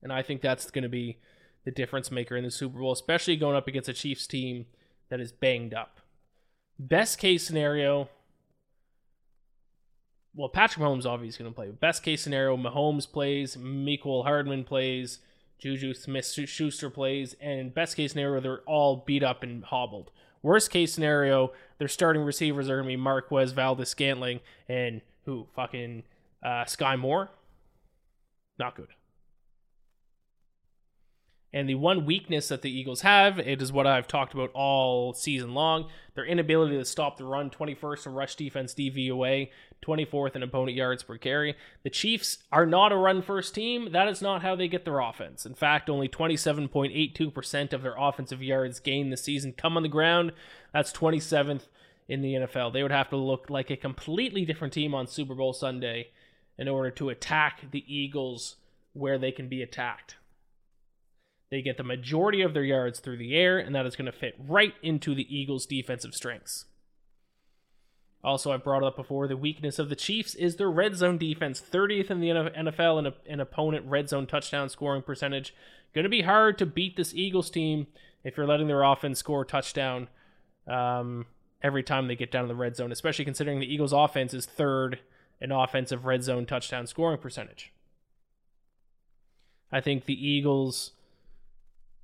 And 0.02 0.12
I 0.12 0.23
think 0.23 0.40
that's 0.40 0.71
going 0.71 0.85
to 0.85 0.88
be 0.88 1.19
the 1.64 1.71
difference 1.71 2.11
maker 2.11 2.37
in 2.37 2.45
the 2.45 2.50
Super 2.50 2.79
Bowl, 2.79 2.93
especially 2.93 3.37
going 3.37 3.57
up 3.57 3.69
against 3.69 3.88
a 3.88 3.93
Chiefs 3.93 4.26
team 4.26 4.67
that 5.09 5.21
is 5.21 5.33
banged 5.33 5.75
up. 5.75 6.00
Best 6.79 7.19
case 7.19 7.43
scenario, 7.43 8.09
well, 10.35 10.49
Patrick 10.49 10.85
Mahomes 10.85 11.05
obviously 11.05 11.43
going 11.43 11.52
to 11.52 11.57
play. 11.57 11.71
Best 11.71 12.02
case 12.02 12.23
scenario, 12.23 12.57
Mahomes 12.57 13.11
plays, 13.11 13.57
Mecole 13.57 14.25
Hardman 14.25 14.64
plays, 14.64 15.19
Juju 15.59 15.93
Smith 15.93 16.26
Schuster 16.26 16.88
plays, 16.88 17.37
and 17.40 17.75
best 17.75 17.97
case 17.97 18.12
scenario, 18.12 18.40
they're 18.40 18.61
all 18.61 19.05
beat 19.07 19.23
up 19.23 19.43
and 19.43 19.64
hobbled. 19.64 20.11
Worst 20.43 20.71
case 20.71 20.95
scenario, 20.95 21.52
their 21.79 21.88
starting 21.88 22.23
receivers 22.23 22.71
are 22.71 22.76
going 22.76 22.88
to 22.88 22.93
be 22.93 22.97
Marquez, 22.97 23.52
Valdes 23.52 23.90
Scantling, 23.90 24.40
and 24.69 25.02
who? 25.26 25.47
Fucking 25.55 26.05
uh, 26.43 26.64
Skyy 26.64 26.99
Moore? 26.99 27.29
Not 28.59 28.75
good. 28.75 28.88
And 31.52 31.69
the 31.69 31.75
one 31.75 32.07
weakness 32.07 32.49
that 32.49 32.62
the 32.62 32.71
Eagles 32.71 33.00
have, 33.00 33.38
it 33.38 33.61
is 33.61 33.73
what 33.73 33.87
I've 33.87 34.07
talked 34.07 34.35
about 34.35 34.52
all 34.54 35.12
season 35.14 35.52
long 35.52 35.88
their 36.14 36.25
inability 36.25 36.76
to 36.76 36.85
stop 36.85 37.16
the 37.16 37.25
run, 37.25 37.50
21st 37.50 38.07
in 38.07 38.12
rush 38.12 38.35
defense 38.35 38.75
DVOA, 38.75 39.49
24th 39.83 40.37
in 40.37 40.42
opponent 40.42 40.76
yards 40.76 41.02
per 41.02 41.16
carry. 41.16 41.57
The 41.83 41.90
Chiefs 41.90 42.38
are 42.52 42.66
not 42.66 42.92
a 42.92 42.97
run 42.97 43.23
first 43.23 43.54
team. 43.54 43.92
That 43.92 44.09
is 44.09 44.21
not 44.21 44.42
how 44.42 44.54
they 44.54 44.69
get 44.69 44.85
their 44.85 45.00
offense. 45.00 45.47
In 45.47 45.54
fact, 45.54 45.88
only 45.88 46.09
27.82% 46.09 47.73
of 47.73 47.83
their 47.83 47.95
offensive 47.97 48.42
yards 48.42 48.80
gained 48.80 49.12
this 49.12 49.23
season 49.23 49.52
come 49.52 49.76
on 49.76 49.83
the 49.83 49.88
ground. 49.88 50.33
That's 50.73 50.92
27th 50.92 51.62
in 52.09 52.23
the 52.23 52.35
NFL. 52.35 52.73
They 52.73 52.83
would 52.83 52.92
have 52.92 53.09
to 53.11 53.16
look 53.16 53.49
like 53.49 53.71
a 53.71 53.76
completely 53.76 54.45
different 54.45 54.75
team 54.75 54.95
on 54.95 55.07
Super 55.07 55.35
Bowl 55.35 55.52
Sunday 55.52 56.09
in 56.59 56.69
order 56.69 56.90
to 56.90 57.09
attack 57.09 57.71
the 57.71 57.85
Eagles 57.87 58.57
where 58.92 59.16
they 59.16 59.33
can 59.33 59.49
be 59.49 59.62
attacked. 59.62 60.16
They 61.50 61.62
get 61.62 61.76
the 61.76 61.83
majority 61.83 62.42
of 62.42 62.54
their 62.54 62.64
yards 62.64 63.00
through 63.00 63.16
the 63.16 63.35
air, 63.35 63.59
and 63.59 63.75
that 63.75 63.87
is 63.87 63.97
going 63.97 64.07
to 64.07 64.12
fit 64.12 64.37
right 64.38 64.75
into 64.83 65.14
the 65.14 65.26
Eagles' 65.35 65.66
defensive 65.66 66.14
strengths. 66.14 66.66
Also, 68.23 68.52
I've 68.52 68.62
brought 68.62 68.85
up 68.85 68.97
before. 68.97 69.26
The 69.26 69.37
weakness 69.37 69.78
of 69.78 69.88
the 69.88 69.97
Chiefs 69.97 70.35
is 70.35 70.57
their 70.57 70.71
red 70.71 70.95
zone 70.95 71.19
defense, 71.19 71.61
30th 71.61 72.11
in 72.11 72.21
the 72.21 72.28
NFL 72.28 72.99
in, 72.99 73.07
a, 73.07 73.14
in 73.25 73.40
opponent 73.40 73.87
red 73.87 74.09
zone 74.09 74.26
touchdown 74.26 74.69
scoring 74.69 75.02
percentage. 75.02 75.54
Going 75.95 76.04
to 76.04 76.11
be 76.11 76.23
hard 76.23 76.59
to 76.59 76.66
beat 76.66 76.97
this 76.97 77.14
Eagles 77.14 77.50
team 77.50 77.87
if 78.23 78.37
you're 78.37 78.47
letting 78.47 78.69
their 78.69 78.83
offense 78.83 79.19
score 79.19 79.45
touchdown 79.45 80.09
um, 80.69 81.26
every 81.62 81.83
time 81.83 82.09
they 82.09 82.14
get 82.14 82.30
down 82.30 82.42
to 82.45 82.49
the 82.49 82.54
red 82.54 82.76
zone, 82.76 82.92
especially 82.92 83.25
considering 83.25 83.59
the 83.59 83.73
Eagles' 83.73 83.92
offense 83.92 84.35
is 84.35 84.47
third 84.47 85.00
in 85.40 85.50
offensive 85.50 86.04
red 86.04 86.23
zone 86.23 86.45
touchdown 86.45 86.87
scoring 86.87 87.19
percentage. 87.19 87.73
I 89.73 89.80
think 89.80 90.04
the 90.04 90.28
Eagles. 90.28 90.92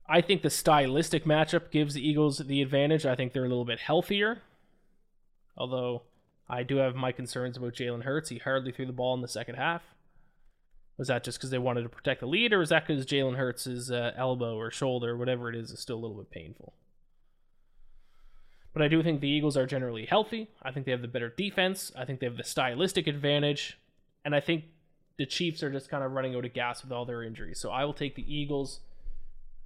I 0.08 0.20
think 0.20 0.42
the 0.42 0.50
stylistic 0.50 1.24
matchup 1.24 1.70
gives 1.70 1.94
the 1.94 2.06
Eagles 2.06 2.38
the 2.38 2.62
advantage. 2.62 3.04
I 3.04 3.16
think 3.16 3.32
they're 3.32 3.44
a 3.44 3.48
little 3.48 3.64
bit 3.64 3.80
healthier. 3.80 4.42
Although 5.56 6.02
I 6.48 6.62
do 6.62 6.76
have 6.76 6.94
my 6.94 7.12
concerns 7.12 7.56
about 7.56 7.74
Jalen 7.74 8.04
Hurts. 8.04 8.28
He 8.28 8.38
hardly 8.38 8.72
threw 8.72 8.86
the 8.86 8.92
ball 8.92 9.14
in 9.14 9.22
the 9.22 9.28
second 9.28 9.56
half. 9.56 9.82
Was 10.96 11.08
that 11.08 11.24
just 11.24 11.38
because 11.38 11.50
they 11.50 11.58
wanted 11.58 11.82
to 11.82 11.88
protect 11.88 12.20
the 12.20 12.26
lead, 12.26 12.52
or 12.52 12.58
was 12.58 12.70
that 12.70 12.86
because 12.86 13.04
Jalen 13.04 13.36
Hurts' 13.36 13.90
uh, 13.90 14.12
elbow 14.16 14.56
or 14.56 14.70
shoulder, 14.70 15.16
whatever 15.16 15.50
it 15.50 15.56
is, 15.56 15.70
is 15.70 15.80
still 15.80 15.96
a 15.96 16.00
little 16.00 16.16
bit 16.16 16.30
painful? 16.30 16.72
But 18.72 18.82
I 18.82 18.88
do 18.88 19.02
think 19.02 19.20
the 19.20 19.28
Eagles 19.28 19.56
are 19.56 19.66
generally 19.66 20.06
healthy. 20.06 20.48
I 20.62 20.70
think 20.70 20.86
they 20.86 20.92
have 20.92 21.02
the 21.02 21.08
better 21.08 21.30
defense. 21.30 21.92
I 21.96 22.04
think 22.04 22.20
they 22.20 22.26
have 22.26 22.36
the 22.36 22.44
stylistic 22.44 23.06
advantage. 23.06 23.78
And 24.24 24.34
I 24.34 24.40
think 24.40 24.64
the 25.18 25.26
Chiefs 25.26 25.62
are 25.62 25.70
just 25.70 25.90
kind 25.90 26.04
of 26.04 26.12
running 26.12 26.34
out 26.34 26.44
of 26.44 26.52
gas 26.52 26.82
with 26.82 26.92
all 26.92 27.06
their 27.06 27.22
injuries. 27.22 27.58
So 27.58 27.70
I 27.70 27.84
will 27.84 27.94
take 27.94 28.14
the 28.14 28.34
Eagles. 28.34 28.80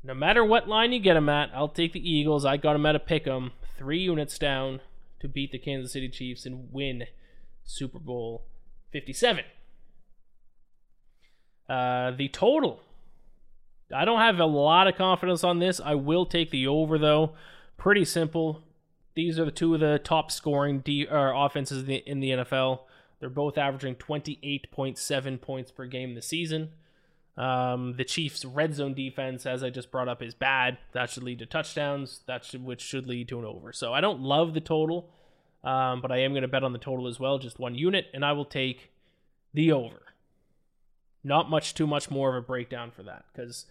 No 0.03 0.15
matter 0.15 0.45
what 0.45 0.69
line 0.69 0.93
you 0.93 1.01
get 1.01 1.15
them 1.15 1.29
at, 1.29 1.51
I'll 1.55 1.69
take 1.69 1.93
the 1.93 2.11
Eagles. 2.11 2.45
I 2.45 2.57
got 2.57 2.73
them 2.73 2.87
at 2.87 2.97
a 2.97 3.01
pick 3.01 3.27
'em, 3.27 3.53
three 3.77 4.01
units 4.01 4.39
down 4.39 4.81
to 5.21 5.29
beat 5.29 5.53
the 5.53 5.59
Kansas 5.59 5.93
City 5.93 6.09
Chiefs 6.09 6.47
and 6.47 6.73
win 6.73 7.07
Super 7.65 7.99
Bowl 7.99 8.47
57. 8.93 9.45
Uh, 11.69 12.11
the 12.13 12.29
total. 12.29 12.81
I 13.95 14.05
don't 14.05 14.21
have 14.21 14.39
a 14.39 14.47
lot 14.47 14.89
of 14.89 14.97
confidence 14.97 15.45
on 15.45 15.59
this. 15.59 15.81
I 15.81 15.95
will 15.95 16.27
take 16.27 16.51
the 16.51 16.67
over 16.67 16.99
though. 16.99 17.35
Pretty 17.77 18.05
simple. 18.05 18.63
These 19.15 19.39
are 19.39 19.45
the 19.45 19.51
two 19.51 19.75
of 19.75 19.81
the 19.81 19.99
top 19.99 20.31
scoring 20.31 20.81
D, 20.81 21.07
offenses 21.11 21.83
in 21.83 21.87
the, 21.87 21.97
in 21.97 22.21
the 22.21 22.31
NFL. 22.31 22.81
They're 23.19 23.29
both 23.29 23.59
averaging 23.59 23.97
28.7 23.97 25.41
points 25.41 25.71
per 25.71 25.87
game 25.87 26.15
this 26.15 26.27
season. 26.27 26.71
Um, 27.41 27.95
the 27.97 28.05
Chiefs' 28.05 28.45
red 28.45 28.75
zone 28.75 28.93
defense, 28.93 29.47
as 29.47 29.65
I 29.65 29.71
just 29.71 29.91
brought 29.91 30.09
up, 30.09 30.21
is 30.21 30.35
bad. 30.35 30.77
That 30.93 31.09
should 31.09 31.23
lead 31.23 31.39
to 31.39 31.47
touchdowns. 31.47 32.21
That 32.27 32.45
should, 32.45 32.63
which 32.63 32.83
should 32.83 33.07
lead 33.07 33.29
to 33.29 33.39
an 33.39 33.47
over. 33.47 33.73
So 33.73 33.95
I 33.95 34.03
don't 34.03 34.21
love 34.21 34.53
the 34.53 34.61
total, 34.61 35.09
um, 35.65 36.03
but 36.03 36.13
I 36.13 36.19
am 36.19 36.33
going 36.33 36.43
to 36.43 36.49
bet 36.49 36.65
on 36.65 36.75
the 36.75 36.79
total 36.79 37.09
as 37.09 37.19
well, 37.19 37.39
just 37.39 37.59
one 37.59 37.75
unit, 37.75 38.09
and 38.13 38.27
I 38.27 38.33
will 38.33 38.45
take 38.45 38.91
the 39.55 39.73
over. 39.73 40.03
Not 41.25 41.49
much, 41.49 41.73
too 41.73 41.87
much 41.87 42.11
more 42.11 42.29
of 42.37 42.45
a 42.45 42.47
breakdown 42.47 42.91
for 42.91 43.05
that, 43.05 43.25
because 43.33 43.65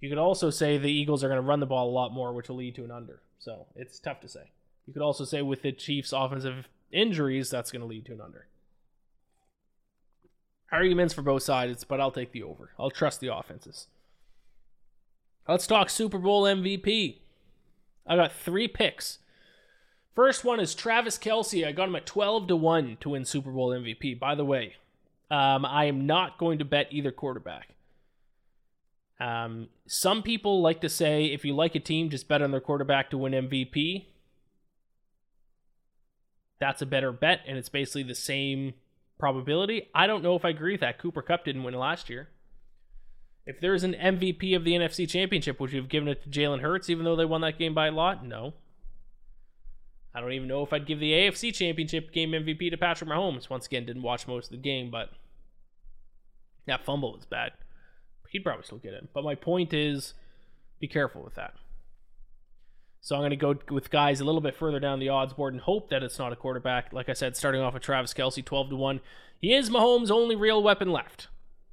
you 0.00 0.08
could 0.08 0.18
also 0.18 0.50
say 0.50 0.78
the 0.78 0.88
Eagles 0.88 1.24
are 1.24 1.28
going 1.28 1.42
to 1.42 1.48
run 1.48 1.58
the 1.58 1.66
ball 1.66 1.90
a 1.90 1.90
lot 1.90 2.12
more, 2.12 2.32
which 2.32 2.48
will 2.48 2.56
lead 2.56 2.76
to 2.76 2.84
an 2.84 2.92
under. 2.92 3.22
So 3.40 3.66
it's 3.74 3.98
tough 3.98 4.20
to 4.20 4.28
say. 4.28 4.52
You 4.86 4.92
could 4.92 5.02
also 5.02 5.24
say 5.24 5.42
with 5.42 5.62
the 5.62 5.72
Chiefs' 5.72 6.12
offensive 6.12 6.68
injuries, 6.92 7.50
that's 7.50 7.72
going 7.72 7.82
to 7.82 7.88
lead 7.88 8.06
to 8.06 8.12
an 8.12 8.20
under. 8.20 8.46
Arguments 10.72 11.14
for 11.14 11.22
both 11.22 11.42
sides, 11.42 11.84
but 11.84 12.00
I'll 12.00 12.10
take 12.10 12.32
the 12.32 12.42
over. 12.42 12.70
I'll 12.78 12.90
trust 12.90 13.20
the 13.20 13.34
offenses. 13.34 13.86
Let's 15.48 15.66
talk 15.66 15.90
Super 15.90 16.18
Bowl 16.18 16.42
MVP. 16.42 17.18
I 18.06 18.16
got 18.16 18.32
three 18.32 18.66
picks. 18.66 19.18
First 20.14 20.44
one 20.44 20.60
is 20.60 20.74
Travis 20.74 21.18
Kelce. 21.18 21.66
I 21.66 21.72
got 21.72 21.88
him 21.88 21.96
at 21.96 22.06
12 22.06 22.48
to 22.48 22.56
1 22.56 22.96
to 23.00 23.10
win 23.10 23.24
Super 23.24 23.50
Bowl 23.50 23.70
MVP. 23.70 24.18
By 24.18 24.34
the 24.34 24.44
way, 24.44 24.74
um, 25.30 25.64
I 25.64 25.84
am 25.84 26.06
not 26.06 26.38
going 26.38 26.58
to 26.58 26.64
bet 26.64 26.88
either 26.90 27.12
quarterback. 27.12 27.74
Um, 29.20 29.68
some 29.86 30.22
people 30.22 30.60
like 30.60 30.80
to 30.80 30.88
say 30.88 31.26
if 31.26 31.44
you 31.44 31.54
like 31.54 31.74
a 31.74 31.80
team, 31.80 32.10
just 32.10 32.28
bet 32.28 32.42
on 32.42 32.50
their 32.50 32.60
quarterback 32.60 33.10
to 33.10 33.18
win 33.18 33.32
MVP. 33.32 34.06
That's 36.58 36.82
a 36.82 36.86
better 36.86 37.12
bet, 37.12 37.40
and 37.46 37.58
it's 37.58 37.68
basically 37.68 38.02
the 38.02 38.14
same 38.14 38.74
probability. 39.18 39.88
I 39.94 40.06
don't 40.06 40.22
know 40.22 40.36
if 40.36 40.44
I 40.44 40.50
agree 40.50 40.72
with 40.72 40.80
that. 40.80 40.98
Cooper 40.98 41.22
Kupp 41.22 41.44
didn't 41.44 41.64
win 41.64 41.74
last 41.74 42.10
year. 42.10 42.28
If 43.46 43.60
there's 43.60 43.84
an 43.84 43.94
MVP 43.94 44.56
of 44.56 44.64
the 44.64 44.72
NFC 44.72 45.08
Championship, 45.08 45.60
would 45.60 45.72
you 45.72 45.80
have 45.80 45.88
given 45.88 46.08
it 46.08 46.22
to 46.24 46.28
Jalen 46.28 46.62
Hurts, 46.62 46.90
even 46.90 47.04
though 47.04 47.14
they 47.14 47.24
won 47.24 47.42
that 47.42 47.58
game 47.58 47.74
by 47.74 47.86
a 47.86 47.92
lot? 47.92 48.24
No. 48.24 48.54
I 50.14 50.20
don't 50.20 50.32
even 50.32 50.48
know 50.48 50.62
if 50.62 50.72
I'd 50.72 50.86
give 50.86 50.98
the 50.98 51.12
AFC 51.12 51.54
Championship 51.54 52.12
game 52.12 52.32
MVP 52.32 52.70
to 52.70 52.76
Patrick 52.76 53.08
Mahomes. 53.08 53.48
Once 53.48 53.66
again, 53.66 53.86
didn't 53.86 54.02
watch 54.02 54.26
most 54.26 54.46
of 54.46 54.52
the 54.52 54.62
game, 54.62 54.90
but 54.90 55.10
that 56.66 56.84
fumble 56.84 57.12
was 57.12 57.26
bad. 57.26 57.52
He'd 58.30 58.42
probably 58.42 58.64
still 58.64 58.78
get 58.78 58.94
it. 58.94 59.08
But 59.14 59.24
my 59.24 59.34
point 59.34 59.72
is, 59.72 60.14
be 60.80 60.88
careful 60.88 61.22
with 61.22 61.34
that. 61.34 61.54
So 63.06 63.14
I'm 63.14 63.20
going 63.20 63.30
to 63.30 63.36
go 63.36 63.54
with 63.70 63.88
guys 63.88 64.18
a 64.18 64.24
little 64.24 64.40
bit 64.40 64.56
further 64.56 64.80
down 64.80 64.98
the 64.98 65.10
odds 65.10 65.32
board 65.32 65.54
and 65.54 65.62
hope 65.62 65.90
that 65.90 66.02
it's 66.02 66.18
not 66.18 66.32
a 66.32 66.36
quarterback. 66.36 66.92
Like 66.92 67.08
I 67.08 67.12
said, 67.12 67.36
starting 67.36 67.60
off 67.60 67.74
with 67.74 67.84
Travis 67.84 68.12
Kelce, 68.12 68.44
12 68.44 68.70
to 68.70 68.74
1. 68.74 69.00
He 69.38 69.54
is 69.54 69.70
Mahomes' 69.70 70.10
only 70.10 70.34
real 70.34 70.60
weapon 70.60 70.90
left. 70.90 71.28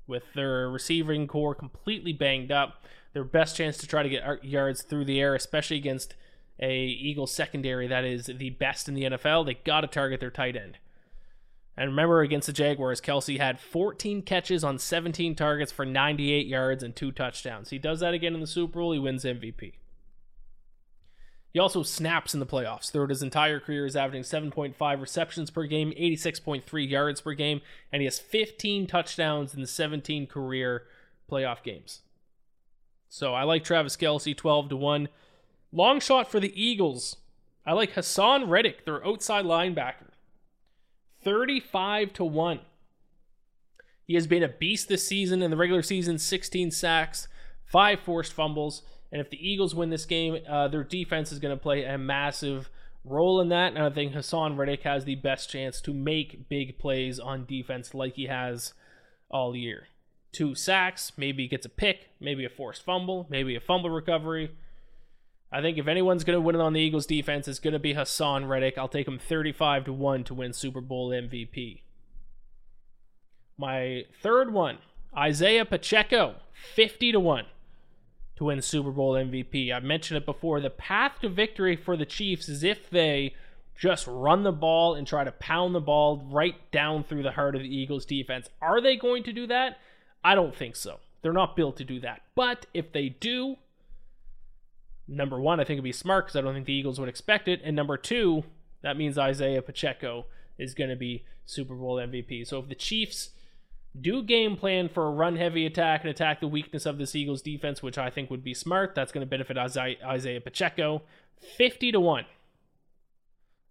With 0.06 0.32
their 0.36 0.70
receiving 0.70 1.26
corps 1.26 1.56
completely 1.56 2.14
banged 2.14 2.52
up, 2.52 2.86
their 3.14 3.24
best 3.24 3.58
chance 3.58 3.80
to 3.80 3.88
try 3.88 4.04
to 4.04 4.10
get 4.10 4.46
yards 4.46 4.84
through 4.84 5.06
the 5.06 5.20
air, 5.20 5.34
especially 5.34 5.78
against 5.78 6.14
a 6.60 6.72
Eagles 6.86 7.32
secondary 7.32 7.88
that 7.88 8.06
is 8.06 8.28
the 8.28 8.52
best 8.52 8.88
in 8.88 8.94
the 8.94 9.06
NFL, 9.06 9.48
they 9.48 9.56
got 9.56 9.82
to 9.82 9.88
target 9.88 10.20
their 10.20 10.30
tight 10.30 10.56
end. 10.56 10.78
And 11.76 11.90
remember, 11.90 12.22
against 12.22 12.46
the 12.46 12.54
Jaguars, 12.54 13.02
Kelce 13.02 13.40
had 13.40 13.60
14 13.60 14.22
catches 14.22 14.64
on 14.64 14.78
17 14.78 15.34
targets 15.34 15.72
for 15.72 15.84
98 15.84 16.46
yards 16.46 16.84
and 16.84 16.96
two 16.96 17.12
touchdowns. 17.12 17.72
He 17.72 17.80
does 17.80 18.02
that 18.02 18.14
again 18.14 18.36
in 18.36 18.40
the 18.40 18.46
Super 18.46 18.78
Bowl, 18.78 18.92
he 18.92 19.00
wins 19.00 19.24
MVP. 19.24 19.74
He 21.54 21.60
also 21.60 21.84
snaps 21.84 22.34
in 22.34 22.40
the 22.40 22.48
playoffs. 22.48 22.92
Throughout 22.92 23.12
his 23.12 23.22
entire 23.22 23.60
career, 23.60 23.86
he's 23.86 23.96
averaging 23.96 24.24
7.5 24.24 25.00
receptions 25.00 25.52
per 25.52 25.66
game, 25.66 25.92
86.3 25.92 26.90
yards 26.90 27.22
per 27.22 27.34
game, 27.34 27.62
and 27.92 28.02
he 28.02 28.06
has 28.06 28.18
15 28.18 28.88
touchdowns 28.88 29.54
in 29.54 29.62
the 29.62 29.68
17 29.68 30.26
career 30.26 30.84
playoff 31.32 31.62
games. 31.62 32.02
So 33.08 33.36
I 33.36 33.44
like 33.44 33.64
Travis 33.64 33.96
Kelce, 33.96 34.36
12 34.36 34.70
to 34.70 34.76
1. 34.76 35.08
Long 35.72 36.00
shot 36.00 36.30
for 36.30 36.40
the 36.40 36.60
Eagles. 36.60 37.18
I 37.64 37.74
like 37.74 37.94
Haason 37.94 38.50
Reddick, 38.50 38.86
their 38.86 39.06
outside 39.06 39.46
linebacker. 39.46 40.10
35 41.24 42.14
to 42.14 42.26
1. 42.26 42.62
He 44.06 44.16
has 44.16 44.26
been 44.26 44.42
a 44.42 44.50
beast 44.50 44.90
this 44.90 45.08
season 45.08 45.44
in 45.44 45.52
the 45.52 45.58
regular 45.58 45.84
season 45.84 46.18
16 46.18 46.72
sacks, 46.72 47.28
5 47.66 48.00
forced 48.00 48.34
fumbles. 48.34 48.82
And 49.14 49.22
if 49.22 49.30
the 49.30 49.48
Eagles 49.48 49.76
win 49.76 49.92
this 49.92 50.08
game, 50.08 50.40
uh, 50.50 50.68
their 50.70 50.84
defense 50.84 51.32
is 51.32 51.38
going 51.38 51.56
to 51.56 51.62
play 51.62 51.84
a 51.84 52.00
massive 52.00 52.72
role 53.06 53.40
in 53.40 53.50
that. 53.50 53.76
And 53.76 53.84
I 53.84 53.92
think 53.92 54.14
Haason 54.14 54.58
Reddick 54.58 54.82
has 54.82 55.06
the 55.06 55.14
best 55.14 55.52
chance 55.52 55.80
to 55.82 55.94
make 55.94 56.50
big 56.50 56.80
plays 56.80 57.20
on 57.20 57.46
defense 57.46 57.94
like 57.94 58.16
he 58.16 58.26
has 58.26 58.74
all 59.30 59.56
year. 59.56 59.84
Two 60.32 60.56
sacks, 60.56 61.12
maybe 61.16 61.44
he 61.44 61.48
gets 61.48 61.68
a 61.68 61.70
pick, 61.70 62.10
maybe 62.20 62.44
a 62.44 62.50
forced 62.50 62.84
fumble, 62.84 63.28
maybe 63.30 63.56
a 63.56 63.60
fumble 63.60 63.92
recovery. 63.92 64.50
I 65.52 65.62
think 65.62 65.78
if 65.78 65.88
anyone's 65.88 66.24
going 66.24 66.38
to 66.38 66.42
win 66.42 66.56
it 66.56 66.62
on 66.62 66.74
the 66.74 66.82
Eagles 66.82 67.06
defense, 67.06 67.48
it's 67.48 67.60
going 67.60 67.74
to 67.74 67.80
be 67.80 67.94
Haason 67.94 68.48
Reddick. 68.48 68.80
I'll 68.80 68.88
take 68.88 69.08
him 69.08 69.20
35 69.20 69.86
to 69.86 69.94
1 69.94 70.24
to 70.24 70.34
win 70.34 70.54
Super 70.54 70.82
Bowl 70.82 71.12
MVP. 71.12 71.82
My 73.60 74.06
third 74.24 74.52
one, 74.52 74.80
Isaiah 75.16 75.66
Pacheco, 75.66 76.38
50 76.74 77.12
to 77.12 77.20
1 77.20 77.46
to 78.36 78.46
win 78.46 78.62
Super 78.62 78.92
Bowl 78.92 79.14
MVP. 79.14 79.72
I've 79.72 79.84
mentioned 79.84 80.18
it 80.18 80.26
before. 80.26 80.60
The 80.60 80.70
path 80.70 81.20
to 81.22 81.30
victory 81.30 81.76
for 81.76 81.96
the 81.96 82.06
Chiefs 82.06 82.50
is 82.50 82.64
if 82.64 82.90
they 82.90 83.36
just 83.76 84.08
run 84.08 84.44
the 84.44 84.52
ball 84.52 84.96
and 84.96 85.06
try 85.06 85.24
to 85.24 85.32
pound 85.32 85.76
the 85.76 85.82
ball 85.82 86.26
right 86.32 86.56
down 86.72 87.04
through 87.04 87.24
the 87.24 87.32
heart 87.32 87.56
of 87.56 87.62
the 87.62 87.76
Eagles 87.76 88.06
defense. 88.06 88.50
Are 88.62 88.82
they 88.82 88.96
going 88.96 89.24
to 89.24 89.34
do 89.34 89.48
that? 89.48 89.78
I 90.24 90.36
don't 90.36 90.56
think 90.56 90.76
so. 90.76 91.00
They're 91.22 91.34
not 91.34 91.56
built 91.56 91.78
to 91.78 91.84
do 91.84 92.00
that. 92.02 92.22
But 92.36 92.66
if 92.74 92.92
they 92.92 93.10
do, 93.10 93.58
number 95.08 95.40
one, 95.40 95.60
I 95.60 95.64
think 95.64 95.78
it'd 95.78 95.84
be 95.84 95.92
smart 95.92 96.26
because 96.26 96.36
I 96.36 96.42
don't 96.42 96.54
think 96.54 96.66
the 96.66 96.74
Eagles 96.74 97.00
would 97.00 97.10
expect 97.10 97.48
it. 97.48 97.62
And 97.64 97.76
number 97.76 97.98
two, 97.98 98.44
that 98.82 98.98
means 98.98 99.18
Isaiah 99.18 99.62
Pacheco 99.62 100.26
is 100.58 100.74
going 100.74 100.90
to 100.90 100.96
be 100.96 101.26
Super 101.46 101.76
Bowl 101.76 101.98
MVP. 101.98 102.48
So 102.48 102.60
if 102.60 102.70
the 102.70 102.76
Chiefs 102.76 103.32
do 104.00 104.24
game 104.24 104.58
plan 104.58 104.90
for 104.90 105.06
a 105.06 105.12
run 105.12 105.36
heavy 105.36 105.66
attack 105.66 106.02
and 106.02 106.10
attack 106.10 106.40
the 106.40 106.48
weakness 106.48 106.86
of 106.86 106.98
this 106.98 107.16
Eagles 107.16 107.42
defense, 107.42 107.84
which 107.84 107.98
I 107.98 108.10
think 108.10 108.30
would 108.30 108.44
be 108.44 108.54
smart, 108.54 108.96
that's 108.96 109.12
going 109.12 109.26
to 109.26 109.30
benefit 109.30 109.58
Isaiah 109.58 110.42
Pacheco 110.42 111.04
50 111.58 111.92
to 111.92 112.00
1. 112.00 112.26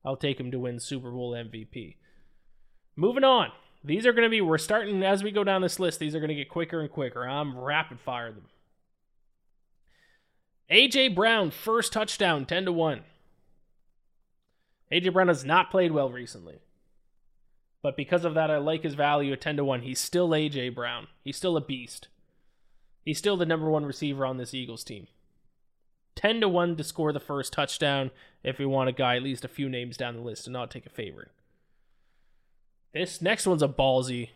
I'll 0.04 0.16
take 0.16 0.38
him 0.38 0.50
to 0.50 0.58
win 0.58 0.80
Super 0.80 1.10
Bowl 1.10 1.32
MVP. 1.32 1.96
Moving 2.96 3.24
on. 3.24 3.50
These 3.84 4.06
are 4.06 4.12
going 4.12 4.24
to 4.24 4.30
be, 4.30 4.40
we're 4.40 4.58
starting 4.58 5.02
as 5.02 5.24
we 5.24 5.32
go 5.32 5.42
down 5.42 5.62
this 5.62 5.80
list, 5.80 5.98
these 5.98 6.14
are 6.14 6.20
going 6.20 6.28
to 6.28 6.34
get 6.36 6.48
quicker 6.48 6.80
and 6.80 6.90
quicker. 6.90 7.28
I'm 7.28 7.58
rapid 7.58 8.00
fire 8.00 8.30
them. 8.30 8.46
AJ 10.70 11.14
Brown, 11.14 11.50
first 11.50 11.92
touchdown, 11.92 12.46
10 12.46 12.66
to 12.66 12.72
1. 12.72 13.02
AJ 14.92 15.12
Brown 15.12 15.28
has 15.28 15.44
not 15.44 15.70
played 15.70 15.90
well 15.90 16.10
recently. 16.10 16.60
But 17.82 17.96
because 17.96 18.24
of 18.24 18.34
that, 18.34 18.50
I 18.50 18.58
like 18.58 18.84
his 18.84 18.94
value 18.94 19.32
at 19.32 19.40
10 19.40 19.56
to 19.56 19.64
1. 19.64 19.82
He's 19.82 19.98
still 19.98 20.30
AJ 20.30 20.74
Brown. 20.74 21.08
He's 21.22 21.36
still 21.36 21.56
a 21.56 21.60
beast. 21.60 22.08
He's 23.04 23.18
still 23.18 23.36
the 23.36 23.46
number 23.46 23.68
one 23.68 23.84
receiver 23.84 24.24
on 24.24 24.36
this 24.36 24.54
Eagles 24.54 24.84
team. 24.84 25.08
10 26.14 26.40
to 26.42 26.48
1 26.48 26.76
to 26.76 26.84
score 26.84 27.12
the 27.12 27.18
first 27.18 27.52
touchdown 27.52 28.10
if 28.44 28.58
we 28.58 28.66
want 28.66 28.88
a 28.88 28.92
guy 28.92 29.16
at 29.16 29.22
least 29.22 29.44
a 29.44 29.48
few 29.48 29.68
names 29.68 29.96
down 29.96 30.14
the 30.14 30.22
list 30.22 30.46
and 30.46 30.52
not 30.52 30.70
take 30.70 30.86
a 30.86 30.90
favorite. 30.90 31.32
This 32.92 33.20
next 33.20 33.46
one's 33.46 33.62
a 33.62 33.68
ballsy 33.68 34.30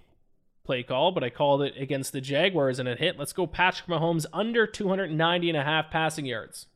play 0.64 0.82
call, 0.82 1.12
but 1.12 1.22
I 1.22 1.30
called 1.30 1.62
it 1.62 1.74
against 1.78 2.12
the 2.12 2.20
Jaguars 2.20 2.78
and 2.78 2.88
it 2.88 2.98
hit. 2.98 3.18
Let's 3.18 3.32
go 3.32 3.46
Patrick 3.46 3.88
Mahomes 3.88 4.26
under 4.32 4.66
290 4.66 5.48
and 5.50 5.58
a 5.58 5.62
half 5.62 5.90
passing 5.90 6.26
yards. 6.26 6.66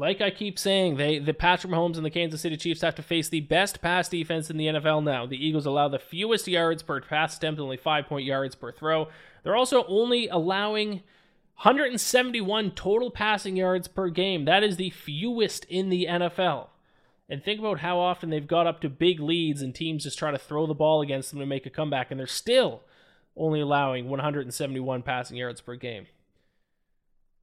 Like 0.00 0.22
I 0.22 0.30
keep 0.30 0.58
saying, 0.58 0.96
they 0.96 1.18
the 1.18 1.34
Patrick 1.34 1.70
Mahomes 1.70 1.96
and 1.96 2.06
the 2.06 2.10
Kansas 2.10 2.40
City 2.40 2.56
Chiefs 2.56 2.80
have 2.80 2.94
to 2.94 3.02
face 3.02 3.28
the 3.28 3.42
best 3.42 3.82
pass 3.82 4.08
defense 4.08 4.48
in 4.48 4.56
the 4.56 4.68
NFL 4.68 5.04
now. 5.04 5.26
The 5.26 5.36
Eagles 5.36 5.66
allow 5.66 5.88
the 5.88 5.98
fewest 5.98 6.48
yards 6.48 6.82
per 6.82 7.02
pass 7.02 7.36
attempt, 7.36 7.60
only 7.60 7.76
5 7.76 8.06
point 8.06 8.24
yards 8.24 8.54
per 8.54 8.72
throw. 8.72 9.08
They're 9.42 9.54
also 9.54 9.84
only 9.88 10.26
allowing 10.28 11.02
171 11.62 12.70
total 12.70 13.10
passing 13.10 13.56
yards 13.56 13.88
per 13.88 14.08
game. 14.08 14.46
That 14.46 14.62
is 14.62 14.78
the 14.78 14.88
fewest 14.88 15.66
in 15.66 15.90
the 15.90 16.06
NFL. 16.08 16.68
And 17.28 17.44
think 17.44 17.60
about 17.60 17.80
how 17.80 17.98
often 17.98 18.30
they've 18.30 18.48
got 18.48 18.66
up 18.66 18.80
to 18.80 18.88
big 18.88 19.20
leads 19.20 19.60
and 19.60 19.74
teams 19.74 20.04
just 20.04 20.18
try 20.18 20.30
to 20.30 20.38
throw 20.38 20.66
the 20.66 20.72
ball 20.72 21.02
against 21.02 21.30
them 21.30 21.40
to 21.40 21.46
make 21.46 21.66
a 21.66 21.70
comeback, 21.70 22.10
and 22.10 22.18
they're 22.18 22.26
still 22.26 22.84
only 23.36 23.60
allowing 23.60 24.08
171 24.08 25.02
passing 25.02 25.36
yards 25.36 25.60
per 25.60 25.76
game. 25.76 26.06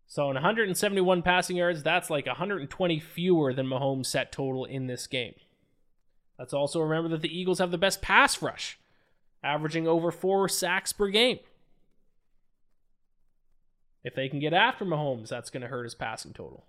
So, 0.07 0.29
in 0.29 0.35
171 0.35 1.21
passing 1.21 1.57
yards, 1.57 1.83
that's 1.83 2.09
like 2.09 2.27
120 2.27 2.99
fewer 2.99 3.53
than 3.53 3.67
Mahomes' 3.67 4.05
set 4.05 4.31
total 4.31 4.63
in 4.63 4.87
this 4.87 5.05
game. 5.05 5.35
Let's 6.39 6.53
also 6.53 6.79
remember 6.79 7.09
that 7.09 7.21
the 7.21 7.37
Eagles 7.37 7.59
have 7.59 7.71
the 7.71 7.77
best 7.77 8.01
pass 8.01 8.41
rush, 8.41 8.79
averaging 9.43 9.87
over 9.87 10.11
four 10.11 10.47
sacks 10.47 10.93
per 10.93 11.09
game. 11.09 11.39
If 14.03 14.15
they 14.15 14.29
can 14.29 14.39
get 14.39 14.53
after 14.53 14.85
Mahomes, 14.85 15.27
that's 15.27 15.49
going 15.49 15.61
to 15.61 15.67
hurt 15.67 15.83
his 15.83 15.95
passing 15.95 16.31
total. 16.31 16.63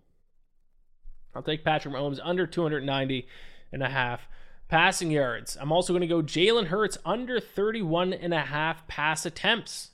I'll 1.35 1.43
take 1.43 1.65
Patrick 1.65 1.95
Mahomes 1.95 2.19
under 2.25 2.47
290 2.47 3.29
and 3.71 3.83
a 3.83 3.89
half 3.89 4.27
passing 4.69 5.13
yards. 5.13 5.57
I'm 5.61 5.71
also 5.71 5.93
going 5.93 6.01
to 6.01 6.07
go 6.07 6.23
Jalen 6.23 6.67
Hurts 6.67 6.99
under 7.05 7.39
31 7.39 8.13
and 8.13 8.35
a 8.35 8.41
half 8.41 8.89
pass 8.89 9.25
attempts. 9.25 9.91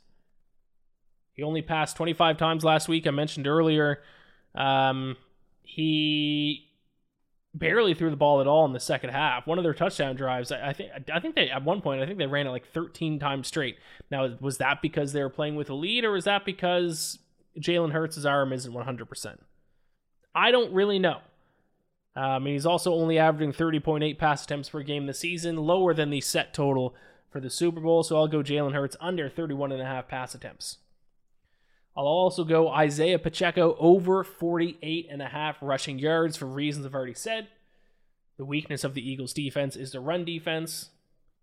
He 1.35 1.43
only 1.43 1.63
passed 1.63 1.97
25 1.97 2.37
times 2.39 2.65
last 2.65 2.89
week. 2.89 3.07
I 3.07 3.11
mentioned 3.11 3.47
earlier. 3.47 4.03
Um, 4.55 5.17
he 5.63 6.71
barely 7.55 7.95
threw 7.95 8.11
the 8.11 8.17
ball 8.17 8.41
at 8.41 8.47
all 8.47 8.65
in 8.65 8.73
the 8.73 8.81
second 8.81 9.11
half. 9.11 9.47
One 9.47 9.59
of 9.59 9.65
their 9.65 9.75
touchdown 9.75 10.17
drives, 10.17 10.51
I, 10.51 10.71
I 10.71 10.73
think, 10.73 10.91
I 11.13 11.21
think 11.21 11.35
they 11.35 11.51
at 11.51 11.65
one 11.65 11.81
point, 11.81 12.03
I 12.03 12.07
think 12.07 12.19
they 12.19 12.27
ran 12.27 12.47
it 12.47 12.51
like 12.51 12.67
13 12.67 13.19
times 13.19 13.47
straight. 13.47 13.77
Now, 14.11 14.37
was 14.41 14.59
that 14.59 14.83
because 14.83 15.13
they 15.13 15.23
were 15.23 15.31
playing 15.31 15.57
with 15.57 15.71
a 15.71 15.75
lead, 15.75 16.05
or 16.05 16.13
was 16.13 16.25
that 16.25 16.45
because 16.45 17.19
Jalen 17.59 17.93
Hurts' 17.93 18.25
arm 18.25 18.53
isn't 18.53 18.73
100%? 18.73 19.37
I 20.35 20.51
don't 20.51 20.73
really 20.73 20.99
know. 20.99 21.21
Um, 22.17 22.47
and 22.47 22.49
he's 22.49 22.67
also 22.67 22.93
only 22.93 23.19
averaging 23.19 23.53
30.8 23.53 24.19
pass 24.19 24.45
attempts 24.45 24.69
per 24.69 24.83
game 24.83 25.07
this 25.07 25.19
season, 25.19 25.57
lower 25.57 25.95
than 25.95 26.11
the 26.11 26.21
set 26.21 26.55
total 26.55 26.95
for 27.31 27.41
the 27.41 27.51
Super 27.51 27.81
Bowl. 27.81 28.03
So 28.03 28.17
I'll 28.17 28.29
go 28.29 28.39
Jalen 28.39 28.73
Hurts 28.73 28.97
under 29.01 29.29
31.5 29.29 30.09
pass 30.09 30.35
attempts. 30.35 30.79
I'll 31.97 32.05
also 32.05 32.45
go 32.45 32.69
Isaiah 32.69 33.19
Pacheco 33.19 33.77
over 33.79 34.25
48 34.25 35.09
and 35.11 35.23
a 35.23 35.29
half 35.29 35.57
rushing 35.61 35.99
yards 35.99 36.37
for 36.37 36.47
reasons 36.47 36.87
I've 36.87 36.95
already 36.95 37.15
said. 37.15 37.49
The 38.37 38.45
weakness 38.45 38.83
of 38.83 38.95
the 38.95 39.09
Eagles 39.09 39.33
defense 39.33 39.77
is 39.77 39.93
the 39.93 40.01
run 40.01 40.25
defense. 40.25 40.91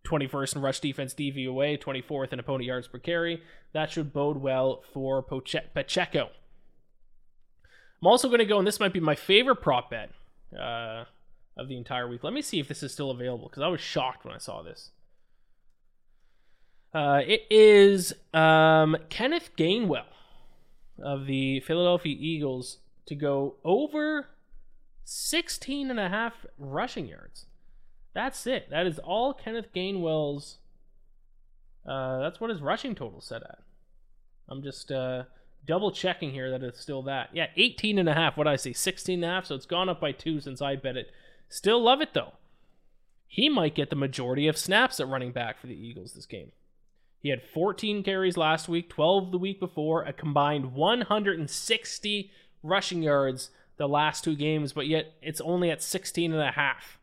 21st 0.03 0.55
in 0.55 0.62
rush 0.62 0.79
defense 0.79 1.13
DVOA, 1.13 1.81
24th 1.81 2.34
in 2.34 2.39
opponent 2.39 2.65
yards 2.65 2.88
per 2.88 2.98
carry. 2.98 3.41
That 3.74 3.91
should 3.91 4.12
bode 4.12 4.38
well 4.38 4.84
for 4.93 5.21
Pacheco. 5.21 6.30
I'm 8.02 8.08
also 8.08 8.28
going 8.28 8.39
to 8.39 8.45
go, 8.45 8.58
and 8.58 8.67
this 8.67 8.80
might 8.80 8.93
be 8.93 8.99
my 8.99 9.15
favorite 9.15 9.58
prop 9.58 9.91
bet 9.91 10.10
uh, 10.60 11.06
of 11.56 11.67
the 11.67 11.78
entire 11.78 12.08
week. 12.08 12.23
Let 12.23 12.34
me 12.34 12.41
see 12.41 12.60
if 12.60 12.67
this 12.67 12.82
is 12.82 12.91
still 12.91 13.12
available 13.12 13.47
because 13.47 13.62
I 13.62 13.67
was 13.67 13.80
shocked 13.80 14.26
when 14.26 14.34
I 14.34 14.39
saw 14.39 14.63
this. 14.63 14.89
Uh, 16.93 17.21
it 17.26 17.43
is 17.49 18.13
um, 18.34 18.97
Kenneth 19.10 19.52
Gainwell 19.56 20.11
of 21.04 21.26
the 21.26 21.60
Philadelphia 21.62 22.16
Eagles 22.18 22.78
to 23.06 23.16
go 23.16 23.56
over 23.64 24.28
16 25.04 25.90
and 25.90 26.00
a 26.00 26.10
half 26.10 26.46
rushing 26.58 27.08
yards. 27.08 27.46
That's 28.14 28.46
it. 28.46 28.70
That 28.70 28.88
is 28.88 29.00
all 29.00 29.34
Kenneth 29.34 29.74
Gainwell's. 29.74 30.58
Uh, 31.86 32.20
that's 32.20 32.40
what 32.40 32.50
his 32.50 32.62
rushing 32.62 32.96
total 32.96 33.22
set 33.22 33.44
at. 33.44 33.60
I'm 34.50 34.62
just 34.62 34.92
uh, 34.92 35.24
double 35.66 35.92
checking 35.92 36.32
here 36.32 36.52
that 36.52 36.64
it's 36.64 36.80
still 36.80 37.02
that. 37.04 37.30
Yeah, 37.34 37.48
18 37.56 37.98
and 37.98 38.10
a 38.10 38.14
half. 38.14 38.38
What 38.38 38.48
I 38.48 38.56
say? 38.56 38.74
16 38.74 39.24
and 39.24 39.24
a 39.24 39.36
half. 39.36 39.46
So 39.46 39.56
it's 39.56 39.66
gone 39.66 39.90
up 39.90 40.02
by 40.02 40.12
two 40.12 40.40
since 40.42 40.62
I 40.62 40.76
bet 40.76 40.98
it. 40.98 41.12
Still 41.50 41.82
love 41.82 42.02
it 42.02 42.14
though. 42.14 42.34
He 43.28 43.48
might 43.48 43.76
get 43.76 43.90
the 43.90 43.96
majority 43.96 44.48
of 44.48 44.58
snaps 44.58 45.00
at 45.00 45.08
running 45.08 45.32
back 45.32 45.60
for 45.60 45.68
the 45.68 45.76
Eagles 45.76 46.14
this 46.14 46.26
game. 46.26 46.52
He 47.21 47.29
had 47.29 47.43
14 47.43 48.03
carries 48.03 48.36
last 48.36 48.67
week, 48.67 48.89
12 48.89 49.31
the 49.31 49.38
week 49.38 49.60
before, 49.60 50.03
a 50.03 50.12
combined 50.12 50.73
160 50.73 52.31
rushing 52.63 53.03
yards 53.03 53.51
the 53.77 53.88
last 53.88 54.23
two 54.23 54.36
games, 54.36 54.73
but 54.73 54.88
yet 54.88 55.13
it's 55.21 55.41
only 55.41 55.69
at 55.69 55.84
16 55.84 56.31
and 56.31 56.41
a 56.41 56.51
half. 56.51 56.97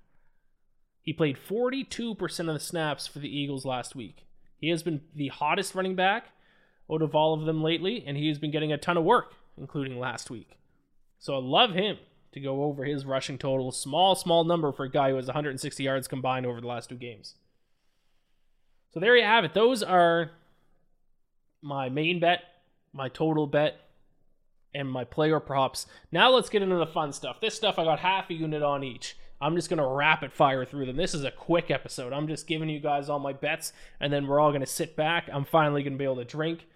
He 1.03 1.13
played 1.13 1.39
42% 1.39 2.41
of 2.41 2.47
the 2.55 2.61
snaps 2.61 3.07
for 3.07 3.21
the 3.21 3.35
Eagles 3.35 3.65
last 3.65 3.95
week. 3.95 4.27
He 4.59 4.71
has 4.71 4.83
been 4.83 5.03
the 5.15 5.29
hottest 5.29 5.75
running 5.75 5.95
back 5.95 6.27
out 6.93 7.03
of 7.03 7.15
all 7.15 7.35
of 7.35 7.47
them 7.47 7.63
lately, 7.63 8.05
and 8.07 8.17
he 8.17 8.29
has 8.29 8.39
been 8.39 8.51
getting 8.51 8.73
a 8.73 8.79
ton 8.79 8.97
of 8.97 9.05
work, 9.05 9.35
including 9.57 9.99
last 9.99 10.31
week. 10.31 10.59
So 11.19 11.35
I 11.35 11.41
love 11.41 11.75
him 11.75 11.99
to 12.33 12.41
go 12.41 12.65
over 12.65 12.85
his 12.85 13.07
rushing 13.07 13.39
total. 13.39 13.73
Small, 13.73 14.15
small 14.15 14.45
number 14.45 14.73
for 14.73 14.85
a 14.85 14.91
guy 14.91 15.11
who 15.11 15.17
has 15.17 15.27
160 15.27 15.83
yards 15.83 16.09
combined 16.09 16.45
over 16.45 16.61
the 16.61 16.67
last 16.67 16.89
two 16.89 16.97
games. 16.97 17.37
So 18.91 19.01
there 19.01 19.17
you 19.17 19.25
have 19.25 19.45
it. 19.45 19.55
Those 19.55 19.83
are 19.83 20.31
my 21.63 21.89
main 21.89 22.21
bet, 22.21 22.41
my 22.93 23.09
total 23.09 23.47
bet, 23.47 23.81
and 24.75 24.91
my 24.91 25.05
player 25.05 25.41
props. 25.41 25.87
Now 26.13 26.31
let's 26.31 26.49
get 26.49 26.63
into 26.63 26.77
the 26.77 26.87
fun 26.87 27.13
stuff. 27.13 27.41
This 27.41 27.55
stuff 27.55 27.79
I 27.79 27.85
got 27.85 28.01
half 28.01 28.31
a 28.31 28.35
unit 28.35 28.63
on 28.63 28.85
each. 28.85 29.17
I'm 29.41 29.55
just 29.55 29.71
going 29.71 29.79
to 29.79 29.87
rapid 29.87 30.33
fire 30.33 30.65
through 30.65 30.87
them. 30.87 30.97
This 30.97 31.15
is 31.15 31.25
a 31.25 31.31
quick 31.31 31.71
episode. 31.71 32.13
I'm 32.13 32.27
just 32.27 32.47
giving 32.47 32.69
you 32.69 32.81
guys 32.81 33.09
all 33.09 33.21
my 33.21 33.33
bets, 33.33 33.73
and 34.01 34.13
then 34.13 34.27
we're 34.27 34.41
all 34.41 34.51
going 34.51 34.63
to 34.63 34.67
sit 34.67 34.97
back. 34.97 35.29
I'm 35.33 35.45
finally 35.45 35.83
going 35.83 35.93
to 35.93 35.99
be 35.99 36.05
able 36.05 36.17
to 36.17 36.25
drink, 36.25 36.67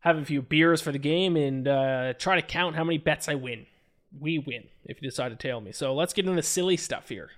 have 0.00 0.16
a 0.16 0.24
few 0.24 0.40
beers 0.40 0.80
for 0.80 0.92
the 0.92 0.98
game, 0.98 1.36
and 1.36 1.66
uh, 1.66 2.12
try 2.14 2.36
to 2.36 2.46
count 2.46 2.76
how 2.76 2.84
many 2.84 2.98
bets 2.98 3.28
I 3.28 3.34
win. 3.34 3.66
We 4.16 4.38
win 4.38 4.64
if 4.84 5.02
you 5.02 5.10
decide 5.10 5.30
to 5.30 5.36
tail 5.36 5.60
me. 5.60 5.72
So 5.72 5.94
let's 5.94 6.12
get 6.12 6.26
into 6.26 6.36
the 6.36 6.46
silly 6.46 6.76
stuff 6.76 7.08
here. 7.08 7.30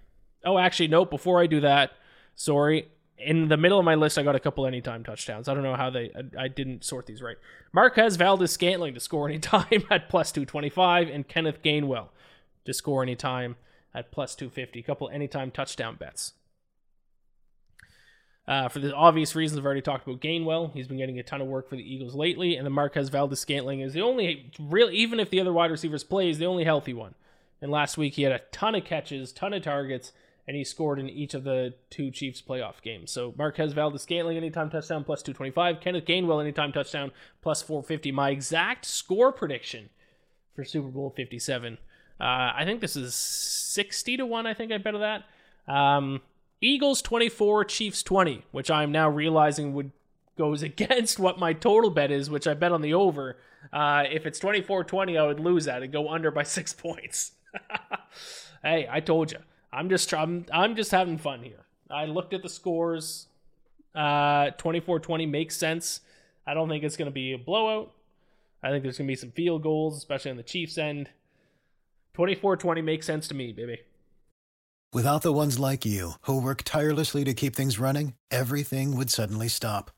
Oh, 0.45 0.59
actually, 0.59 0.89
nope. 0.89 1.09
Before 1.09 1.41
I 1.41 1.47
do 1.47 1.61
that, 1.61 1.93
sorry 2.35 2.89
in 3.19 3.49
the 3.49 3.57
middle 3.57 3.79
of 3.79 3.85
my 3.85 3.95
list, 3.95 4.19
I 4.19 4.23
got 4.23 4.37
a 4.37 4.41
couple 4.41 4.67
anytime 4.67 5.05
touchdowns. 5.05 5.49
I 5.49 5.55
don't 5.55 5.63
know 5.63 5.77
how 5.77 5.91
they, 5.91 6.11
I, 6.15 6.45
I 6.45 6.49
didn't 6.49 6.85
sort 6.85 7.07
these 7.07 7.23
right. 7.23 7.37
Marquez 7.73 8.17
Valdes-Scantling 8.17 8.95
to 8.95 9.01
score 9.01 9.29
anytime 9.29 9.85
at 9.91 10.09
plus 10.09 10.33
225, 10.33 11.09
and 11.09 11.27
Kenneth 11.27 11.63
Gainwell 11.63 12.09
to 12.65 12.75
score 12.75 13.03
anytime 13.03 13.57
at 13.95 14.13
plus 14.13 14.35
250. 14.35 14.81
A 14.81 14.83
couple 14.83 15.09
anytime 15.09 15.51
touchdown 15.51 15.97
bets. 15.97 16.35
Uh, 18.47 18.69
for 18.69 18.79
the 18.79 18.95
obvious 18.95 19.35
reasons, 19.35 19.59
I've 19.59 19.65
already 19.65 19.83
talked 19.83 20.07
about 20.07 20.21
Gainwell. 20.21 20.73
He's 20.73 20.87
been 20.87 20.99
getting 20.99 21.19
a 21.19 21.23
ton 21.25 21.41
of 21.41 21.49
work 21.49 21.69
for 21.69 21.75
the 21.75 21.83
Eagles 21.83 22.15
lately, 22.15 22.57
and 22.57 22.65
the 22.65 22.71
Marquez 22.71 23.09
Valdes-Scantling 23.09 23.81
is 23.81 23.93
the 23.93 24.03
only 24.03 24.53
real, 24.61 24.89
even 24.93 25.19
if 25.19 25.31
the 25.31 25.41
other 25.41 25.53
wide 25.53 25.71
receivers 25.71 26.05
play, 26.05 26.31
is 26.31 26.39
the 26.39 26.47
only 26.47 26.65
healthy 26.65 26.95
one. 26.95 27.15
And 27.61 27.73
last 27.73 27.99
week 27.99 28.15
he 28.15 28.23
had 28.23 28.33
a 28.33 28.43
ton 28.53 28.75
of 28.75 28.85
catches, 28.85 29.33
ton 29.33 29.53
of 29.53 29.63
targets, 29.63 30.13
and 30.47 30.57
he 30.57 30.65
scored 30.65 30.99
in 30.99 31.09
each 31.09 31.35
of 31.35 31.45
the 31.45 31.75
two 31.91 32.11
Chiefs 32.11 32.41
playoff 32.41 32.81
games. 32.83 33.11
So 33.11 33.35
Marquez 33.37 33.73
Valdes-Scantling 33.73 34.37
anytime 34.37 34.71
touchdown 34.71 35.05
plus 35.05 35.23
225, 35.23 35.81
Kenneth 35.81 36.05
Gainwell 36.05 36.41
anytime 36.41 36.73
touchdown 36.73 37.11
plus 37.43 37.63
450. 37.63 38.13
My 38.13 38.31
exact 38.31 38.85
score 38.85 39.33
prediction 39.33 39.89
for 40.55 40.65
Super 40.65 40.89
Bowl 40.89 41.13
57. 41.17 41.79
Uh, 42.19 42.25
I 42.25 42.63
think 42.65 42.81
this 42.81 42.97
is 42.97 43.15
60 43.15 44.19
to 44.19 44.27
1, 44.27 44.47
I 44.47 44.55
think 44.55 44.73
I 44.73 44.79
bet 44.79 44.95
that. 44.95 45.25
Um, 45.73 46.23
Eagles 46.61 47.03
24, 47.03 47.65
Chiefs 47.65 48.03
20, 48.03 48.45
which 48.53 48.71
I'm 48.71 48.93
now 48.93 49.11
realizing 49.11 49.75
would 49.75 49.91
goes 50.37 50.63
against 50.63 51.19
what 51.19 51.39
my 51.39 51.53
total 51.53 51.91
bet 51.91 52.11
is, 52.11 52.31
which 52.31 52.47
I 52.47 52.55
bet 52.55 52.73
on 52.73 52.83
the 52.83 52.95
over. 52.95 53.37
Uh, 53.73 54.05
if 54.11 54.27
it's 54.27 54.39
24-20, 54.39 55.19
I 55.21 55.27
would 55.27 55.41
lose 55.41 55.65
that 55.65 55.83
and 55.83 55.93
go 55.93 56.09
under 56.09 56.31
by 56.31 56.43
six 56.45 56.73
points. 56.73 57.33
hey, 58.63 58.89
I 58.91 59.01
told 59.01 59.33
you. 59.33 59.39
I'm 59.77 59.91
just 59.91 60.13
I'm, 60.15 60.47
I'm 60.53 60.75
just 60.75 60.91
having 60.91 61.19
fun 61.19 61.43
here. 61.43 61.67
I 61.91 62.07
looked 62.07 62.33
at 62.33 62.43
the 62.43 62.49
scores. 62.49 63.27
Uh 63.95 64.51
24-20 64.59 65.29
makes 65.31 65.57
sense. 65.57 66.01
I 66.47 66.55
don't 66.55 66.69
think 66.69 66.85
it's 66.85 66.97
going 66.97 67.11
to 67.11 67.15
be 67.15 67.33
a 67.33 67.39
blowout. 67.39 67.93
I 68.63 68.71
think 68.71 68.83
there's 68.83 68.99
going 68.99 69.07
to 69.07 69.13
be 69.13 69.17
some 69.17 69.33
field 69.33 69.63
goals, 69.63 69.97
especially 69.97 70.31
on 70.31 70.37
the 70.37 70.43
Chiefs 70.43 70.79
end. 70.79 71.11
24-20 72.17 72.83
makes 72.83 73.07
sense 73.07 73.29
to 73.29 73.35
me, 73.35 73.53
baby. 73.53 73.81
Without 74.93 75.23
the 75.23 75.33
ones 75.33 75.59
like 75.59 75.85
you, 75.85 76.13
who 76.23 76.41
work 76.41 76.63
tirelessly 76.65 77.25
to 77.25 77.35
keep 77.35 77.55
things 77.55 77.79
running, 77.79 78.15
everything 78.31 78.97
would 78.97 79.11
suddenly 79.11 79.49
stop. 79.49 79.91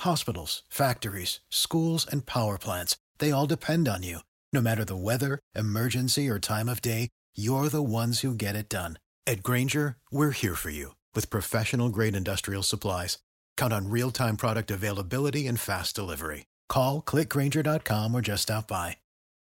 Hospitals, 0.00 0.62
factories, 0.68 1.40
schools, 1.50 2.06
and 2.10 2.26
power 2.26 2.58
plants, 2.58 2.96
they 3.18 3.30
all 3.30 3.46
depend 3.46 3.86
on 3.86 4.02
you. 4.02 4.20
No 4.52 4.60
matter 4.60 4.84
the 4.84 4.96
weather, 4.96 5.38
emergency, 5.54 6.28
or 6.28 6.40
time 6.40 6.68
of 6.68 6.82
day, 6.82 7.10
you're 7.36 7.68
the 7.68 7.82
ones 7.82 8.20
who 8.20 8.34
get 8.34 8.56
it 8.56 8.68
done. 8.68 8.98
At 9.30 9.44
Grainger, 9.44 9.96
we're 10.10 10.32
here 10.32 10.56
for 10.56 10.70
you 10.70 10.96
with 11.14 11.30
professional 11.30 11.88
grade 11.88 12.16
industrial 12.16 12.64
supplies. 12.64 13.18
Count 13.56 13.72
on 13.72 13.88
real 13.88 14.10
time 14.10 14.36
product 14.36 14.72
availability 14.72 15.46
and 15.46 15.60
fast 15.60 15.94
delivery. 15.94 16.46
Call 16.68 17.00
clickgrainger.com 17.00 18.12
or 18.12 18.22
just 18.22 18.42
stop 18.42 18.66
by. 18.66 18.96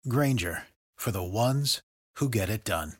Grainger 0.08 0.64
for 0.96 1.12
the 1.12 1.22
ones 1.22 1.82
who 2.16 2.28
get 2.28 2.48
it 2.48 2.64
done. 2.64 2.94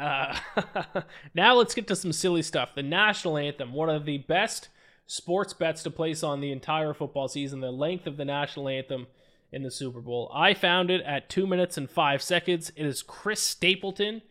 Uh, 0.00 0.38
now 1.34 1.52
let's 1.56 1.74
get 1.74 1.86
to 1.88 1.94
some 1.94 2.10
silly 2.10 2.40
stuff. 2.40 2.70
The 2.74 2.82
national 2.82 3.36
anthem, 3.36 3.74
one 3.74 3.90
of 3.90 4.06
the 4.06 4.16
best 4.16 4.70
sports 5.06 5.52
bets 5.52 5.82
to 5.82 5.90
place 5.90 6.22
on 6.22 6.40
the 6.40 6.50
entire 6.50 6.94
football 6.94 7.28
season, 7.28 7.60
the 7.60 7.70
length 7.70 8.06
of 8.06 8.16
the 8.16 8.24
national 8.24 8.70
anthem 8.70 9.06
in 9.54 9.62
the 9.62 9.70
Super 9.70 10.00
Bowl. 10.00 10.30
I 10.34 10.52
found 10.52 10.90
it 10.90 11.00
at 11.02 11.30
two 11.30 11.46
minutes 11.46 11.78
and 11.78 11.88
five 11.88 12.22
seconds. 12.22 12.70
It 12.76 12.84
is 12.84 13.02
Chris 13.02 13.40
Stapleton 13.40 14.22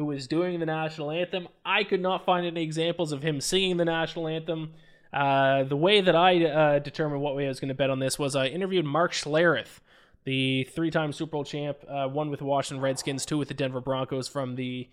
who 0.00 0.10
is 0.12 0.26
doing 0.26 0.58
the 0.60 0.66
national 0.66 1.10
anthem. 1.10 1.46
I 1.64 1.84
could 1.84 2.00
not 2.00 2.24
find 2.24 2.46
any 2.46 2.62
examples 2.62 3.12
of 3.12 3.22
him 3.22 3.40
singing 3.40 3.76
the 3.76 3.84
national 3.84 4.28
anthem. 4.28 4.72
Uh, 5.12 5.64
the 5.64 5.76
way 5.76 6.00
that 6.00 6.16
I 6.16 6.44
uh, 6.44 6.78
determined 6.78 7.20
what 7.20 7.36
way 7.36 7.44
I 7.44 7.48
was 7.48 7.60
going 7.60 7.68
to 7.68 7.74
bet 7.74 7.90
on 7.90 7.98
this 7.98 8.18
was 8.18 8.34
I 8.34 8.46
interviewed 8.46 8.86
Mark 8.86 9.12
Schlereth, 9.12 9.80
the 10.24 10.64
three-time 10.72 11.12
Super 11.12 11.32
Bowl 11.32 11.44
champ, 11.44 11.78
uh, 11.88 12.06
one 12.08 12.30
with 12.30 12.38
the 12.38 12.46
Washington 12.46 12.82
Redskins, 12.82 13.26
two 13.26 13.36
with 13.36 13.48
the 13.48 13.54
Denver 13.54 13.80
Broncos 13.80 14.26
from 14.26 14.54
the 14.54 14.88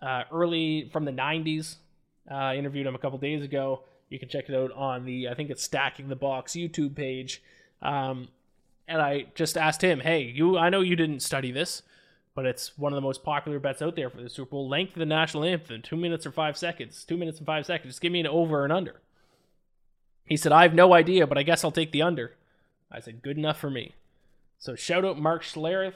uh, 0.00 0.22
early 0.30 0.88
from 0.92 1.04
the 1.04 1.12
'90s. 1.12 1.76
I 2.30 2.56
interviewed 2.56 2.86
him 2.86 2.94
a 2.94 2.98
couple 2.98 3.18
days 3.18 3.42
ago. 3.42 3.82
You 4.08 4.18
can 4.18 4.28
check 4.28 4.48
it 4.48 4.54
out 4.54 4.70
on 4.72 5.04
the 5.04 5.28
I 5.28 5.34
think 5.34 5.50
it's 5.50 5.64
Stacking 5.64 6.08
the 6.08 6.16
Box 6.16 6.52
YouTube 6.52 6.94
page. 6.94 7.42
Um, 7.82 8.28
and 8.86 9.00
I 9.00 9.26
just 9.34 9.56
asked 9.56 9.82
him, 9.82 10.00
"Hey, 10.00 10.22
you 10.22 10.58
I 10.58 10.68
know 10.68 10.80
you 10.80 10.96
didn't 10.96 11.20
study 11.20 11.50
this, 11.50 11.82
but 12.34 12.46
it's 12.46 12.76
one 12.78 12.92
of 12.92 12.96
the 12.96 13.00
most 13.00 13.22
popular 13.22 13.58
bets 13.58 13.82
out 13.82 13.96
there 13.96 14.10
for 14.10 14.22
the 14.22 14.28
Super 14.28 14.50
Bowl. 14.50 14.68
Length 14.68 14.92
of 14.92 14.98
the 15.00 15.06
national 15.06 15.44
anthem, 15.44 15.82
two 15.82 15.96
minutes 15.96 16.26
or 16.26 16.32
five 16.32 16.56
seconds. 16.56 17.04
Two 17.04 17.16
minutes 17.16 17.38
and 17.38 17.46
five 17.46 17.66
seconds. 17.66 17.94
Just 17.94 18.00
give 18.00 18.12
me 18.12 18.20
an 18.20 18.26
over 18.26 18.64
and 18.64 18.72
under." 18.72 19.00
He 20.26 20.36
said, 20.36 20.52
"I 20.52 20.62
have 20.62 20.74
no 20.74 20.94
idea, 20.94 21.26
but 21.26 21.38
I 21.38 21.42
guess 21.42 21.64
I'll 21.64 21.70
take 21.70 21.92
the 21.92 22.02
under." 22.02 22.34
I 22.90 23.00
said, 23.00 23.22
"Good 23.22 23.38
enough 23.38 23.58
for 23.58 23.70
me." 23.70 23.94
So 24.58 24.74
shout 24.74 25.04
out 25.04 25.18
Mark 25.18 25.42
Schlereth. 25.42 25.94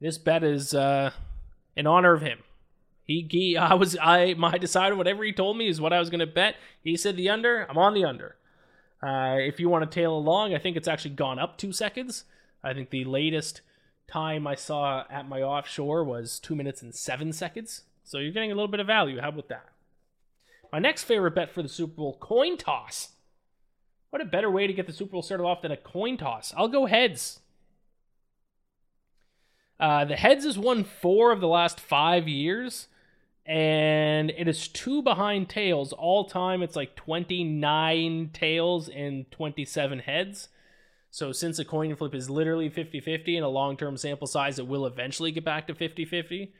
This 0.00 0.18
bet 0.18 0.44
is 0.44 0.74
uh, 0.74 1.10
in 1.74 1.86
honor 1.86 2.12
of 2.12 2.22
him. 2.22 2.38
He, 3.02 3.26
he 3.28 3.56
I 3.56 3.74
was 3.74 3.96
I 4.00 4.34
my 4.34 4.58
decided 4.58 4.98
whatever 4.98 5.24
he 5.24 5.32
told 5.32 5.56
me 5.56 5.68
is 5.68 5.80
what 5.80 5.92
I 5.92 5.98
was 5.98 6.10
going 6.10 6.20
to 6.20 6.26
bet. 6.26 6.56
He 6.82 6.96
said 6.96 7.16
the 7.16 7.30
under. 7.30 7.66
I'm 7.68 7.78
on 7.78 7.94
the 7.94 8.04
under. 8.04 8.36
Uh, 9.02 9.36
if 9.38 9.60
you 9.60 9.68
want 9.68 9.88
to 9.88 9.94
tail 9.94 10.16
along, 10.16 10.54
I 10.54 10.58
think 10.58 10.76
it's 10.76 10.88
actually 10.88 11.14
gone 11.14 11.38
up 11.38 11.56
two 11.56 11.72
seconds. 11.72 12.24
I 12.62 12.74
think 12.74 12.90
the 12.90 13.04
latest 13.04 13.60
time 14.08 14.46
I 14.46 14.54
saw 14.54 15.04
at 15.10 15.28
my 15.28 15.42
offshore 15.42 16.02
was 16.02 16.40
two 16.40 16.56
minutes 16.56 16.82
and 16.82 16.94
seven 16.94 17.32
seconds. 17.32 17.82
So 18.04 18.18
you're 18.18 18.32
getting 18.32 18.50
a 18.50 18.54
little 18.54 18.70
bit 18.70 18.80
of 18.80 18.86
value. 18.86 19.20
How 19.20 19.28
about 19.28 19.48
that? 19.48 19.66
My 20.72 20.78
next 20.78 21.04
favorite 21.04 21.34
bet 21.34 21.50
for 21.50 21.62
the 21.62 21.68
Super 21.68 21.94
Bowl 21.94 22.16
coin 22.20 22.56
toss. 22.56 23.10
What 24.10 24.22
a 24.22 24.26
better 24.26 24.50
way 24.50 24.66
to 24.66 24.72
get 24.72 24.86
the 24.86 24.92
Super 24.92 25.12
Bowl 25.12 25.22
started 25.22 25.44
off 25.44 25.62
than 25.62 25.72
a 25.72 25.76
coin 25.76 26.16
toss? 26.16 26.52
I'll 26.56 26.68
go 26.68 26.86
heads. 26.86 27.40
Uh, 29.78 30.04
the 30.04 30.16
heads 30.16 30.44
has 30.44 30.58
won 30.58 30.84
four 30.84 31.30
of 31.30 31.40
the 31.40 31.48
last 31.48 31.78
five 31.78 32.26
years, 32.26 32.88
and 33.48 34.30
it 34.36 34.46
is 34.46 34.68
two 34.68 35.02
behind 35.02 35.48
tails. 35.48 35.94
All 35.94 36.26
time, 36.26 36.62
it's 36.62 36.76
like 36.76 36.94
29 36.96 38.30
tails 38.34 38.90
and 38.90 39.30
27 39.30 40.00
heads. 40.00 40.48
So, 41.10 41.32
since 41.32 41.58
a 41.58 41.64
coin 41.64 41.96
flip 41.96 42.14
is 42.14 42.28
literally 42.28 42.68
50 42.68 43.00
50 43.00 43.36
and 43.36 43.46
a 43.46 43.48
long 43.48 43.78
term 43.78 43.96
sample 43.96 44.26
size, 44.26 44.58
it 44.58 44.66
will 44.66 44.84
eventually 44.84 45.32
get 45.32 45.46
back 45.46 45.66
to 45.68 45.74
50 45.74 46.04
50. 46.04 46.52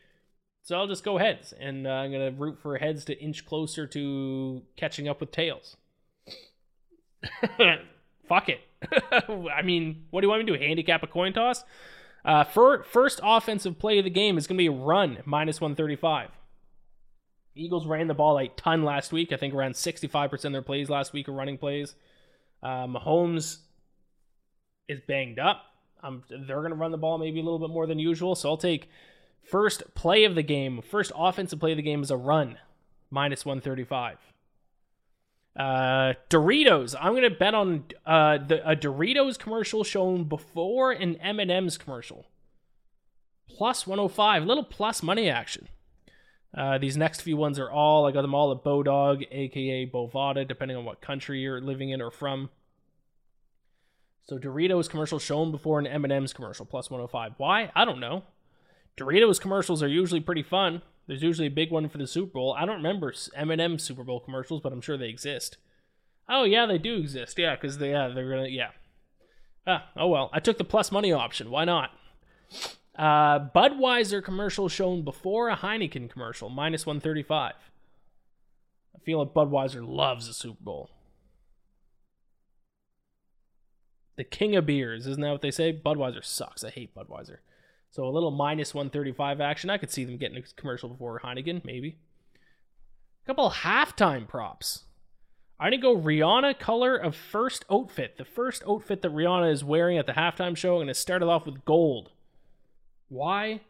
So, 0.62 0.78
I'll 0.78 0.86
just 0.86 1.04
go 1.04 1.18
heads, 1.18 1.52
and 1.52 1.86
uh, 1.86 1.90
I'm 1.90 2.10
going 2.10 2.34
to 2.34 2.40
root 2.40 2.58
for 2.58 2.78
heads 2.78 3.04
to 3.04 3.18
inch 3.20 3.44
closer 3.44 3.86
to 3.86 4.62
catching 4.76 5.08
up 5.08 5.20
with 5.20 5.30
tails. 5.30 5.76
Fuck 8.28 8.48
it. 8.48 8.60
I 9.52 9.60
mean, 9.62 10.06
what 10.10 10.22
do 10.22 10.26
you 10.26 10.30
want 10.30 10.46
me 10.46 10.52
to 10.52 10.58
do? 10.58 10.64
Handicap 10.64 11.02
a 11.02 11.06
coin 11.06 11.34
toss? 11.34 11.64
Uh, 12.24 12.44
for, 12.44 12.82
first 12.82 13.20
offensive 13.22 13.78
play 13.78 13.98
of 13.98 14.04
the 14.04 14.10
game 14.10 14.38
is 14.38 14.46
going 14.46 14.56
to 14.56 14.62
be 14.62 14.66
a 14.66 14.72
run, 14.72 15.18
minus 15.26 15.60
135. 15.60 16.30
Eagles 17.58 17.86
ran 17.86 18.06
the 18.06 18.14
ball 18.14 18.38
a 18.38 18.48
ton 18.48 18.84
last 18.84 19.12
week. 19.12 19.32
I 19.32 19.36
think 19.36 19.52
around 19.52 19.72
65% 19.72 20.44
of 20.44 20.52
their 20.52 20.62
plays 20.62 20.88
last 20.88 21.12
week 21.12 21.28
are 21.28 21.32
running 21.32 21.58
plays. 21.58 21.94
Uh, 22.62 22.86
Mahomes 22.86 23.58
is 24.88 25.00
banged 25.06 25.38
up. 25.38 25.62
Um, 26.02 26.22
they're 26.28 26.60
going 26.60 26.70
to 26.70 26.76
run 26.76 26.92
the 26.92 26.98
ball 26.98 27.18
maybe 27.18 27.40
a 27.40 27.42
little 27.42 27.58
bit 27.58 27.70
more 27.70 27.86
than 27.86 27.98
usual. 27.98 28.34
So 28.34 28.50
I'll 28.50 28.56
take 28.56 28.88
first 29.42 29.94
play 29.94 30.24
of 30.24 30.34
the 30.34 30.42
game, 30.42 30.80
first 30.80 31.10
offensive 31.16 31.58
play 31.58 31.72
of 31.72 31.76
the 31.76 31.82
game 31.82 32.02
is 32.02 32.10
a 32.10 32.16
run, 32.16 32.58
minus 33.10 33.44
135. 33.44 34.18
Uh, 35.58 36.14
Doritos. 36.30 36.94
I'm 37.00 37.14
gonna 37.14 37.30
bet 37.30 37.52
on 37.52 37.86
uh 38.06 38.38
the 38.38 38.68
a 38.68 38.76
Doritos 38.76 39.36
commercial 39.36 39.82
shown 39.82 40.22
before 40.22 40.92
an 40.92 41.16
M&M's 41.16 41.76
commercial. 41.76 42.26
Plus 43.48 43.84
105, 43.84 44.44
little 44.44 44.62
plus 44.62 45.02
money 45.02 45.28
action. 45.28 45.68
Uh, 46.56 46.78
these 46.78 46.96
next 46.96 47.20
few 47.20 47.36
ones 47.36 47.58
are 47.58 47.70
all 47.70 48.06
I 48.06 48.12
got 48.12 48.22
them 48.22 48.34
all 48.34 48.50
at 48.52 48.64
Bodog, 48.64 49.26
aka 49.30 49.86
Bovada, 49.86 50.46
depending 50.46 50.76
on 50.76 50.84
what 50.84 51.00
country 51.00 51.40
you're 51.40 51.60
living 51.60 51.90
in 51.90 52.00
or 52.00 52.10
from. 52.10 52.50
So 54.24 54.38
Doritos 54.38 54.90
commercial 54.90 55.18
shown 55.18 55.50
before 55.50 55.78
an 55.78 55.86
M&M's 55.86 56.32
commercial 56.32 56.66
plus 56.66 56.90
105. 56.90 57.34
Why? 57.38 57.70
I 57.74 57.84
don't 57.84 58.00
know. 58.00 58.24
Doritos 58.96 59.40
commercials 59.40 59.82
are 59.82 59.88
usually 59.88 60.20
pretty 60.20 60.42
fun. 60.42 60.82
There's 61.06 61.22
usually 61.22 61.46
a 61.46 61.50
big 61.50 61.70
one 61.70 61.88
for 61.88 61.96
the 61.96 62.06
Super 62.06 62.32
Bowl. 62.32 62.54
I 62.58 62.66
don't 62.66 62.76
remember 62.76 63.14
M&M 63.34 63.78
Super 63.78 64.04
Bowl 64.04 64.20
commercials, 64.20 64.60
but 64.60 64.72
I'm 64.72 64.82
sure 64.82 64.98
they 64.98 65.08
exist. 65.08 65.56
Oh 66.28 66.44
yeah, 66.44 66.66
they 66.66 66.78
do 66.78 66.96
exist. 66.96 67.38
Yeah, 67.38 67.54
because 67.54 67.78
they 67.78 67.90
yeah 67.90 68.08
they're 68.08 68.28
gonna 68.28 68.48
yeah. 68.48 68.70
Ah 69.66 69.88
oh 69.96 70.08
well, 70.08 70.28
I 70.32 70.40
took 70.40 70.58
the 70.58 70.64
plus 70.64 70.92
money 70.92 71.10
option. 71.10 71.50
Why 71.50 71.64
not? 71.64 71.90
Uh, 72.98 73.38
Budweiser 73.54 74.22
commercial 74.22 74.68
shown 74.68 75.02
before 75.02 75.48
a 75.48 75.56
Heineken 75.56 76.10
commercial 76.10 76.48
minus 76.48 76.84
135. 76.84 77.54
I 77.54 78.98
feel 79.04 79.20
like 79.20 79.32
Budweiser 79.32 79.86
loves 79.86 80.26
the 80.26 80.34
Super 80.34 80.62
Bowl. 80.62 80.90
The 84.16 84.24
king 84.24 84.56
of 84.56 84.66
beers, 84.66 85.06
isn't 85.06 85.22
that 85.22 85.30
what 85.30 85.42
they 85.42 85.52
say? 85.52 85.72
Budweiser 85.72 86.24
sucks. 86.24 86.64
I 86.64 86.70
hate 86.70 86.92
Budweiser. 86.92 87.36
So 87.90 88.04
a 88.04 88.10
little 88.10 88.32
minus 88.32 88.74
135 88.74 89.40
action. 89.40 89.70
I 89.70 89.78
could 89.78 89.92
see 89.92 90.04
them 90.04 90.16
getting 90.16 90.38
a 90.38 90.42
commercial 90.56 90.88
before 90.88 91.20
Heineken, 91.20 91.64
maybe. 91.64 91.98
A 93.22 93.26
couple 93.26 93.48
halftime 93.48 94.26
props. 94.26 94.86
I'm 95.60 95.70
to 95.70 95.76
go 95.76 95.96
Rihanna 95.96 96.58
color 96.58 96.96
of 96.96 97.14
first 97.14 97.64
outfit. 97.70 98.16
The 98.18 98.24
first 98.24 98.64
outfit 98.68 99.02
that 99.02 99.14
Rihanna 99.14 99.52
is 99.52 99.62
wearing 99.62 99.98
at 99.98 100.06
the 100.06 100.12
halftime 100.12 100.56
show. 100.56 100.80
I'm 100.80 100.88
to 100.88 100.94
start 100.94 101.22
it 101.22 101.28
off 101.28 101.46
with 101.46 101.64
gold. 101.64 102.10
Why? 103.08 103.60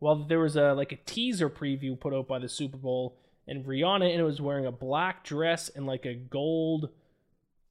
Well, 0.00 0.16
there 0.16 0.40
was 0.40 0.56
a 0.56 0.74
like 0.74 0.92
a 0.92 0.98
teaser 1.06 1.48
preview 1.48 1.98
put 1.98 2.12
out 2.12 2.28
by 2.28 2.38
the 2.38 2.48
Super 2.48 2.76
Bowl, 2.76 3.16
and 3.46 3.64
Rihanna 3.64 4.10
and 4.10 4.20
it 4.20 4.24
was 4.24 4.40
wearing 4.40 4.66
a 4.66 4.72
black 4.72 5.24
dress 5.24 5.68
and 5.68 5.86
like 5.86 6.04
a 6.04 6.14
gold 6.14 6.90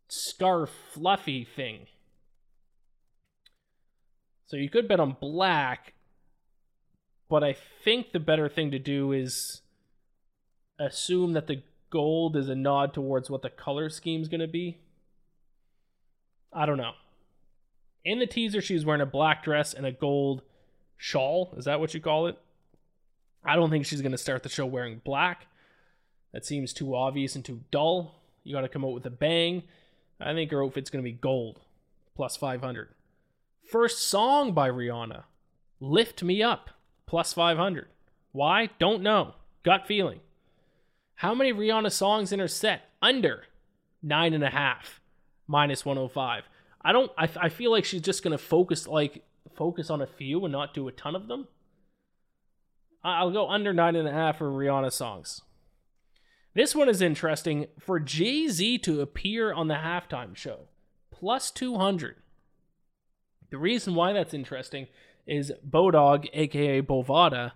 scarf 0.07 0.69
fluffy 0.91 1.43
thing. 1.43 1.87
So 4.47 4.57
you 4.57 4.69
could 4.69 4.87
bet 4.87 4.99
on 4.99 5.17
black, 5.19 5.93
but 7.29 7.43
I 7.43 7.55
think 7.83 8.11
the 8.11 8.19
better 8.19 8.49
thing 8.49 8.71
to 8.71 8.79
do 8.79 9.11
is 9.11 9.61
assume 10.79 11.33
that 11.33 11.47
the 11.47 11.63
gold 11.89 12.35
is 12.35 12.49
a 12.49 12.55
nod 12.55 12.93
towards 12.93 13.29
what 13.29 13.41
the 13.41 13.49
color 13.49 13.89
scheme 13.89 14.21
is 14.21 14.27
going 14.27 14.41
to 14.41 14.47
be. 14.47 14.79
I 16.51 16.65
don't 16.65 16.77
know. 16.77 16.93
In 18.05 18.19
the 18.19 18.27
teaser, 18.27 18.61
she's 18.61 18.85
wearing 18.85 19.01
a 19.01 19.07
black 19.07 19.43
dress 19.43 19.73
and 19.73 19.85
a 19.85 19.91
gold 19.91 20.41
shawl. 21.03 21.53
Is 21.57 21.65
that 21.65 21.81
what 21.81 21.93
you 21.93 21.99
call 21.99 22.27
it? 22.27 22.37
I 23.43 23.57
don't 23.57 23.69
think 23.69 23.85
she's 23.85 24.01
going 24.01 24.13
to 24.13 24.17
start 24.17 24.41
the 24.41 24.47
show 24.47 24.65
wearing 24.65 25.01
black. 25.03 25.47
That 26.31 26.45
seems 26.45 26.71
too 26.71 26.95
obvious 26.95 27.35
and 27.35 27.43
too 27.43 27.59
dull. 27.71 28.15
You 28.45 28.55
got 28.55 28.61
to 28.61 28.69
come 28.69 28.85
out 28.85 28.93
with 28.93 29.05
a 29.05 29.09
bang. 29.09 29.63
I 30.21 30.33
think 30.33 30.49
her 30.51 30.63
outfit's 30.63 30.89
going 30.89 31.03
to 31.03 31.09
be 31.09 31.17
gold, 31.17 31.59
plus 32.15 32.37
500. 32.37 32.87
First 33.69 34.03
song 34.03 34.53
by 34.53 34.69
Rihanna, 34.69 35.23
Lift 35.81 36.23
Me 36.23 36.41
Up, 36.41 36.69
plus 37.05 37.33
500. 37.33 37.87
Why? 38.31 38.69
Don't 38.79 39.03
know. 39.03 39.35
Gut 39.63 39.85
feeling. 39.85 40.21
How 41.15 41.35
many 41.35 41.51
Rihanna 41.51 41.91
songs 41.91 42.31
in 42.31 42.39
her 42.39 42.47
set? 42.47 42.89
Under 43.01 43.43
nine 44.01 44.33
and 44.33 44.43
a 44.43 44.49
half, 44.49 45.01
minus 45.47 45.83
105. 45.83 46.43
I 46.81 46.93
don't, 46.93 47.11
I, 47.17 47.27
I 47.41 47.49
feel 47.49 47.71
like 47.71 47.83
she's 47.83 48.01
just 48.01 48.23
going 48.23 48.31
to 48.31 48.37
focus, 48.37 48.87
like, 48.87 49.23
focus 49.55 49.89
on 49.89 50.01
a 50.01 50.07
few 50.07 50.43
and 50.45 50.51
not 50.51 50.73
do 50.73 50.87
a 50.87 50.91
ton 50.91 51.15
of 51.15 51.27
them. 51.27 51.47
I'll 53.03 53.31
go 53.31 53.49
under 53.49 53.73
nine 53.73 53.95
and 53.95 54.07
a 54.07 54.13
half 54.13 54.37
for 54.37 54.49
Rihanna 54.49 54.91
songs. 54.91 55.41
This 56.53 56.75
one 56.75 56.87
is 56.87 57.01
interesting 57.01 57.67
for 57.79 57.99
Jay 57.99 58.47
Z 58.47 58.77
to 58.79 59.01
appear 59.01 59.51
on 59.51 59.67
the 59.67 59.75
halftime 59.75 60.35
show, 60.35 60.67
plus 61.11 61.51
200. 61.51 62.15
The 63.49 63.57
reason 63.57 63.95
why 63.95 64.13
that's 64.13 64.33
interesting 64.33 64.87
is 65.25 65.51
Bodog, 65.67 66.27
aka 66.33 66.81
Bovada, 66.81 67.53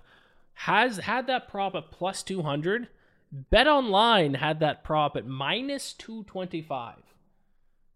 has 0.53 0.97
had 0.97 1.27
that 1.27 1.47
prop 1.47 1.75
at 1.75 1.91
plus 1.91 2.23
200. 2.23 2.87
Bet 3.31 3.67
Online 3.67 4.35
had 4.35 4.59
that 4.59 4.83
prop 4.83 5.15
at 5.15 5.25
minus 5.25 5.93
225. 5.93 6.95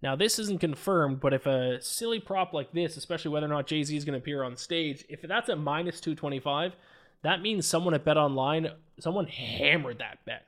Now, 0.01 0.15
this 0.15 0.39
isn't 0.39 0.59
confirmed, 0.59 1.19
but 1.19 1.33
if 1.33 1.45
a 1.45 1.79
silly 1.81 2.19
prop 2.19 2.53
like 2.53 2.71
this, 2.71 2.97
especially 2.97 3.29
whether 3.29 3.45
or 3.45 3.49
not 3.49 3.67
Jay 3.67 3.83
Z 3.83 3.95
is 3.95 4.03
going 4.03 4.13
to 4.13 4.23
appear 4.23 4.43
on 4.43 4.57
stage, 4.57 5.05
if 5.09 5.21
that's 5.21 5.49
at 5.49 5.59
minus 5.59 6.01
225, 6.01 6.73
that 7.21 7.41
means 7.41 7.67
someone 7.67 7.93
at 7.93 8.03
Bet 8.03 8.17
Online, 8.17 8.71
someone 8.99 9.27
hammered 9.27 9.99
that 9.99 10.25
bet. 10.25 10.47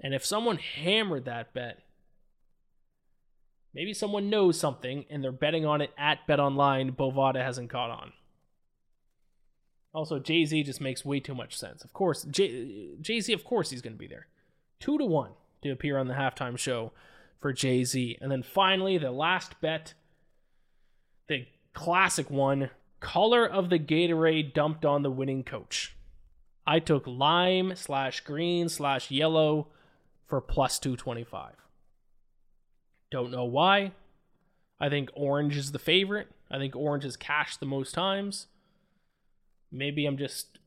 And 0.00 0.14
if 0.14 0.24
someone 0.24 0.56
hammered 0.56 1.26
that 1.26 1.52
bet, 1.52 1.80
maybe 3.74 3.92
someone 3.92 4.30
knows 4.30 4.58
something 4.58 5.04
and 5.10 5.22
they're 5.22 5.32
betting 5.32 5.66
on 5.66 5.82
it 5.82 5.90
at 5.98 6.26
Bet 6.26 6.40
Online, 6.40 6.92
Bovada 6.92 7.44
hasn't 7.44 7.68
caught 7.68 7.90
on. 7.90 8.12
Also, 9.94 10.18
Jay 10.18 10.46
Z 10.46 10.62
just 10.62 10.80
makes 10.80 11.04
way 11.04 11.20
too 11.20 11.34
much 11.34 11.58
sense. 11.58 11.84
Of 11.84 11.92
course, 11.92 12.24
Jay 12.24 13.20
Z, 13.20 13.34
of 13.34 13.44
course, 13.44 13.68
he's 13.68 13.82
going 13.82 13.92
to 13.92 13.98
be 13.98 14.06
there. 14.06 14.28
Two 14.80 14.96
to 14.96 15.04
one 15.04 15.32
to 15.60 15.70
appear 15.70 15.98
on 15.98 16.08
the 16.08 16.14
halftime 16.14 16.56
show 16.56 16.92
for 17.42 17.52
Jay 17.52 17.84
Z. 17.84 18.16
And 18.20 18.30
then 18.30 18.42
finally, 18.42 18.96
the 18.96 19.10
last 19.10 19.60
bet, 19.60 19.94
the 21.28 21.46
classic 21.74 22.30
one 22.30 22.70
color 23.00 23.46
of 23.46 23.68
the 23.68 23.78
Gatorade 23.78 24.54
dumped 24.54 24.84
on 24.84 25.02
the 25.02 25.10
winning 25.10 25.42
coach. 25.42 25.96
I 26.66 26.78
took 26.78 27.06
lime 27.06 27.74
slash 27.74 28.20
green 28.20 28.68
slash 28.68 29.10
yellow 29.10 29.66
for 30.26 30.40
plus 30.40 30.78
225. 30.78 31.54
Don't 33.10 33.32
know 33.32 33.44
why. 33.44 33.92
I 34.80 34.88
think 34.88 35.10
orange 35.14 35.56
is 35.56 35.72
the 35.72 35.78
favorite. 35.78 36.28
I 36.50 36.58
think 36.58 36.76
orange 36.76 37.04
is 37.04 37.16
cashed 37.16 37.60
the 37.60 37.66
most 37.66 37.92
times. 37.92 38.46
Maybe 39.70 40.06
I'm 40.06 40.16
just 40.16 40.58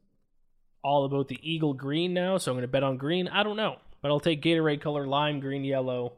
all 0.84 1.06
about 1.06 1.30
the 1.30 1.40
eagle 1.42 1.74
green 1.74 2.14
now, 2.14 2.38
so 2.38 2.52
I'm 2.52 2.56
going 2.56 2.64
to 2.64 2.68
bet 2.68 2.84
on 2.84 2.98
green. 2.98 3.28
I 3.28 3.44
don't 3.44 3.58
know. 3.58 3.78
But 4.02 4.12
I'll 4.12 4.20
take 4.20 4.44
Gatorade 4.44 4.82
color 4.82 5.08
lime, 5.08 5.40
green, 5.40 5.64
yellow, 5.64 6.14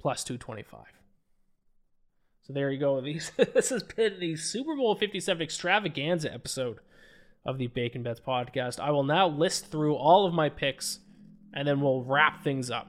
plus 0.00 0.24
225. 0.24 0.80
So 2.42 2.52
there 2.52 2.70
you 2.70 2.78
go. 2.78 3.00
These 3.02 3.32
this 3.36 3.68
has 3.68 3.82
been 3.82 4.18
the 4.18 4.36
Super 4.36 4.74
Bowl 4.74 4.94
57 4.94 5.42
extravaganza 5.42 6.32
episode 6.32 6.78
of 7.44 7.58
the 7.58 7.68
Bacon 7.68 8.02
Bets 8.02 8.20
podcast. 8.20 8.80
I 8.80 8.90
will 8.90 9.04
now 9.04 9.28
list 9.28 9.70
through 9.70 9.94
all 9.94 10.26
of 10.26 10.34
my 10.34 10.48
picks 10.48 11.00
and 11.52 11.66
then 11.66 11.80
we'll 11.80 12.02
wrap 12.02 12.42
things 12.42 12.70
up. 12.70 12.88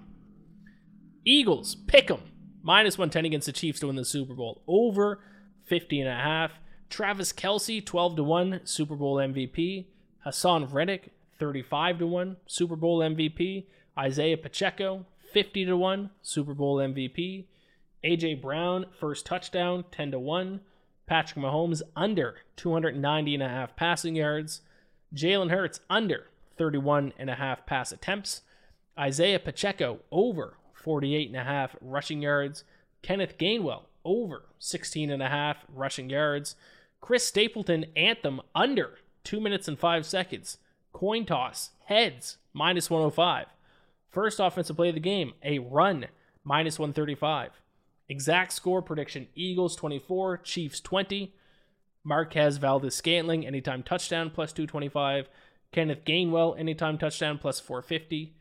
Eagles, 1.26 1.76
pick 1.76 2.10
'em. 2.10 2.21
Minus 2.63 2.97
110 2.97 3.26
against 3.26 3.47
the 3.47 3.52
Chiefs 3.54 3.80
to 3.80 3.88
win 3.88 3.95
the 3.95 4.06
Super 4.06 4.34
Bowl. 4.34 4.62
Over 4.67 5.19
50 5.65 6.00
and 6.02 6.10
a 6.10 6.13
half. 6.15 6.60
Travis 6.89 7.34
Kelce, 7.34 7.84
12 7.84 8.17
to 8.17 8.24
1, 8.24 8.62
Super 8.65 8.95
Bowl 8.95 9.15
MVP. 9.15 9.88
Haason 10.26 10.71
Reddick, 10.71 11.12
35 11.39 12.00
to 12.00 12.08
1, 12.08 12.38
Super 12.45 12.76
Bowl 12.76 13.00
MVP. 13.00 13.65
Isaiah 13.97 14.38
Pacheco, 14.38 15.06
50 15.32 15.65
to 15.65 15.78
1, 15.78 16.10
Super 16.22 16.54
Bowl 16.54 16.78
MVP. 16.78 17.46
AJ 18.04 18.41
Brown, 18.41 18.86
first 19.00 19.26
touchdown, 19.26 19.86
10 19.91 20.12
to 20.12 20.20
1. 20.20 20.62
Patrick 21.06 21.44
Mahomes 21.44 21.82
under 21.96 22.36
290 22.56 23.34
and 23.34 23.44
a 23.44 23.50
half 23.50 23.76
passing 23.76 24.15
yards. 24.15 24.62
Jalen 25.13 25.52
Hurts 25.52 25.82
under 25.89 26.28
31 26.58 27.13
and 27.17 27.30
a 27.30 27.36
half 27.36 27.65
pass 27.65 27.91
attempts. 27.91 28.41
Isaiah 28.98 29.39
Pacheco 29.39 30.00
over 30.12 30.58
48 30.74 31.28
and 31.28 31.38
a 31.38 31.44
half 31.44 31.76
rushing 31.82 32.22
yards. 32.22 32.63
Kenneth 33.02 33.38
Gainwell 33.38 33.84
over 34.04 34.46
16 34.60 35.12
and 35.12 35.22
a 35.22 35.30
half 35.30 35.65
rushing 35.74 36.10
yards. 36.10 36.56
Chris 37.00 37.26
Stapleton 37.26 37.86
anthem 37.96 38.41
under 38.56 39.00
2 39.24 39.39
minutes 39.39 39.67
and 39.67 39.78
5 39.78 40.06
seconds. 40.06 40.58
Coin 40.94 41.26
toss 41.26 41.72
heads 41.86 42.38
minus 42.54 42.89
105. 42.89 43.48
First 44.12 44.39
offensive 44.39 44.76
play 44.76 44.89
of 44.89 44.95
the 44.95 45.00
game, 45.00 45.34
a 45.41 45.60
run 45.60 46.08
minus 46.43 46.78
135. 46.78 47.62
Exact 48.10 48.52
score 48.52 48.82
prediction 48.82 49.28
Eagles 49.36 49.76
24, 49.76 50.38
Chiefs 50.39 50.82
20. 50.82 51.34
Marquez 52.04 52.58
Valdes 52.58 52.95
Scantling, 52.95 53.45
anytime 53.45 53.84
touchdown, 53.84 54.30
plus 54.30 54.52
225. 54.52 55.30
Kenneth 55.71 56.04
Gainwell, 56.04 56.60
anytime 56.60 56.97
touchdown, 56.97 57.38
plus 57.38 57.62
450. 57.62 58.34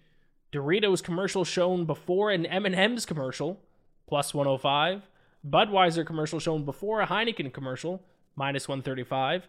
Doritos 0.53 1.05
commercial 1.05 1.45
shown 1.45 1.85
before 1.85 2.33
an 2.33 2.47
M&M's 2.47 3.07
commercial, 3.07 3.61
plus 4.09 4.35
105. 4.35 5.03
Budweiser 5.49 6.05
commercial 6.05 6.41
shown 6.41 6.65
before 6.65 7.01
a 7.01 7.07
Heineken 7.07 7.53
commercial, 7.53 8.03
minus 8.35 8.67
135. 8.67 9.47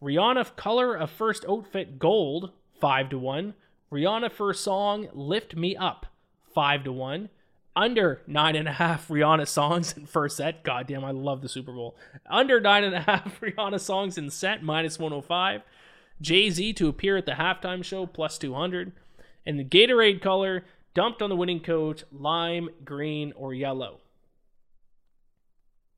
Rihanna 0.00 0.54
color 0.54 0.94
of 0.94 1.10
first 1.10 1.44
outfit 1.48 1.98
gold, 1.98 2.52
5 2.80 3.08
to 3.08 3.18
1. 3.18 3.54
Rihanna 3.94 4.32
first 4.32 4.64
song, 4.64 5.08
Lift 5.12 5.54
Me 5.54 5.76
Up, 5.76 6.06
5 6.52 6.84
to 6.84 6.92
1 6.92 7.28
under 7.76 8.20
nine 8.26 8.56
and 8.56 8.68
a 8.68 8.72
half 8.72 9.08
Rihanna 9.08 9.46
songs 9.46 9.96
in 9.96 10.06
first 10.06 10.36
set. 10.36 10.62
Goddamn, 10.62 11.04
I 11.04 11.10
love 11.10 11.42
the 11.42 11.48
Super 11.48 11.72
Bowl. 11.72 11.96
Under 12.28 12.60
nine 12.60 12.84
and 12.84 12.94
a 12.94 13.00
half 13.02 13.40
Rihanna 13.40 13.80
songs 13.80 14.18
in 14.18 14.30
set, 14.30 14.62
minus 14.62 14.98
105. 14.98 15.62
Jay 16.20 16.50
Z 16.50 16.72
to 16.74 16.88
appear 16.88 17.16
at 17.16 17.26
the 17.26 17.32
halftime 17.32 17.84
show, 17.84 18.06
plus 18.06 18.38
200. 18.38 18.92
And 19.46 19.58
the 19.58 19.64
Gatorade 19.64 20.22
color 20.22 20.64
dumped 20.94 21.20
on 21.20 21.30
the 21.30 21.36
winning 21.36 21.60
coach, 21.60 22.04
lime, 22.12 22.70
green, 22.84 23.32
or 23.36 23.52
yellow. 23.52 23.98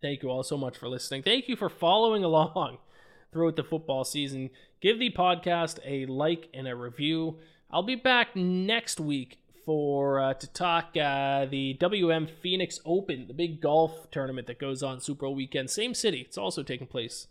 Thank 0.03 0.23
you 0.23 0.31
all 0.31 0.43
so 0.43 0.57
much 0.57 0.77
for 0.77 0.89
listening. 0.89 1.23
Thank 1.23 1.49
you 1.49 1.57
for 1.57 1.69
following 1.69 2.25
along 2.25 2.79
throughout 3.33 3.57
the 3.57 3.65
football 3.65 4.05
season. 4.05 4.51
Give 4.81 4.99
the 4.99 5.11
podcast 5.11 5.79
a 5.85 6.07
like 6.07 6.49
and 6.55 6.67
a 6.67 6.75
review. 6.75 7.37
I'll 7.77 7.83
be 7.83 7.95
back 7.95 8.35
next 8.35 8.99
week 8.99 9.37
for 9.67 10.19
uh, 10.19 10.33
to 10.33 10.47
talk 10.47 10.97
uh, 10.97 11.45
the 11.45 11.75
WM 11.75 12.27
Phoenix 12.27 12.81
Open, 12.87 13.27
the 13.29 13.35
big 13.35 13.61
golf 13.61 14.11
tournament 14.11 14.47
that 14.47 14.59
goes 14.59 14.83
on 14.83 14.99
Super 14.99 15.27
Bowl 15.27 15.35
weekend. 15.35 15.69
Same 15.69 15.93
city. 15.93 16.23
It's 16.23 16.39
also 16.39 16.63
taking 16.63 16.87
place 16.87 17.27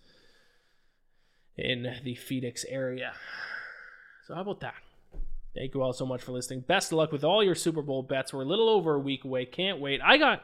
in 1.58 1.96
the 2.04 2.14
Phoenix 2.14 2.64
area. 2.70 3.14
So 4.28 4.36
how 4.36 4.42
about 4.42 4.60
that? 4.60 4.76
Thank 5.56 5.74
you 5.74 5.82
all 5.82 5.94
so 5.94 6.06
much 6.06 6.22
for 6.22 6.32
listening. 6.32 6.60
Best 6.60 6.92
of 6.92 7.00
luck 7.00 7.12
with 7.12 7.24
all 7.24 7.44
your 7.44 7.56
Super 7.56 7.82
Bowl 7.82 8.04
bets. 8.04 8.32
We're 8.32 8.44
a 8.44 8.46
little 8.46 8.70
over 8.70 8.94
a 8.94 9.00
week 9.00 9.26
away. 9.26 9.46
Can't 9.46 9.80
wait. 9.80 10.00
I 10.06 10.18
got 10.18 10.44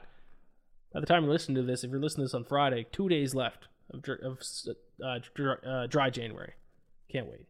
by 0.92 1.00
the 1.00 1.06
time 1.06 1.26
you're 1.26 1.32
listening 1.32 1.58
to 1.58 1.62
this, 1.62 1.84
if 1.84 1.92
you're 1.92 2.00
listening 2.00 2.24
to 2.24 2.30
this 2.30 2.34
on 2.34 2.46
Friday, 2.46 2.88
two 2.92 3.08
days 3.08 3.36
left 3.36 3.68
of, 3.92 4.04
of 4.24 4.40
uh, 5.06 5.70
uh, 5.70 5.86
dry 5.86 6.10
January. 6.10 6.54
Can't 7.08 7.28
wait. 7.28 7.46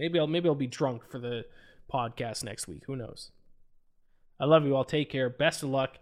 Maybe 0.00 0.18
I'll 0.18 0.26
maybe 0.26 0.48
I'll 0.48 0.54
be 0.54 0.66
drunk 0.66 1.02
for 1.10 1.18
the 1.18 1.44
podcast 1.92 2.42
next 2.42 2.66
week. 2.66 2.84
Who 2.86 2.96
knows? 2.96 3.32
I 4.40 4.46
love 4.46 4.64
you 4.64 4.74
all. 4.74 4.82
Take 4.82 5.10
care. 5.10 5.28
Best 5.28 5.62
of 5.62 5.68
luck. 5.68 5.98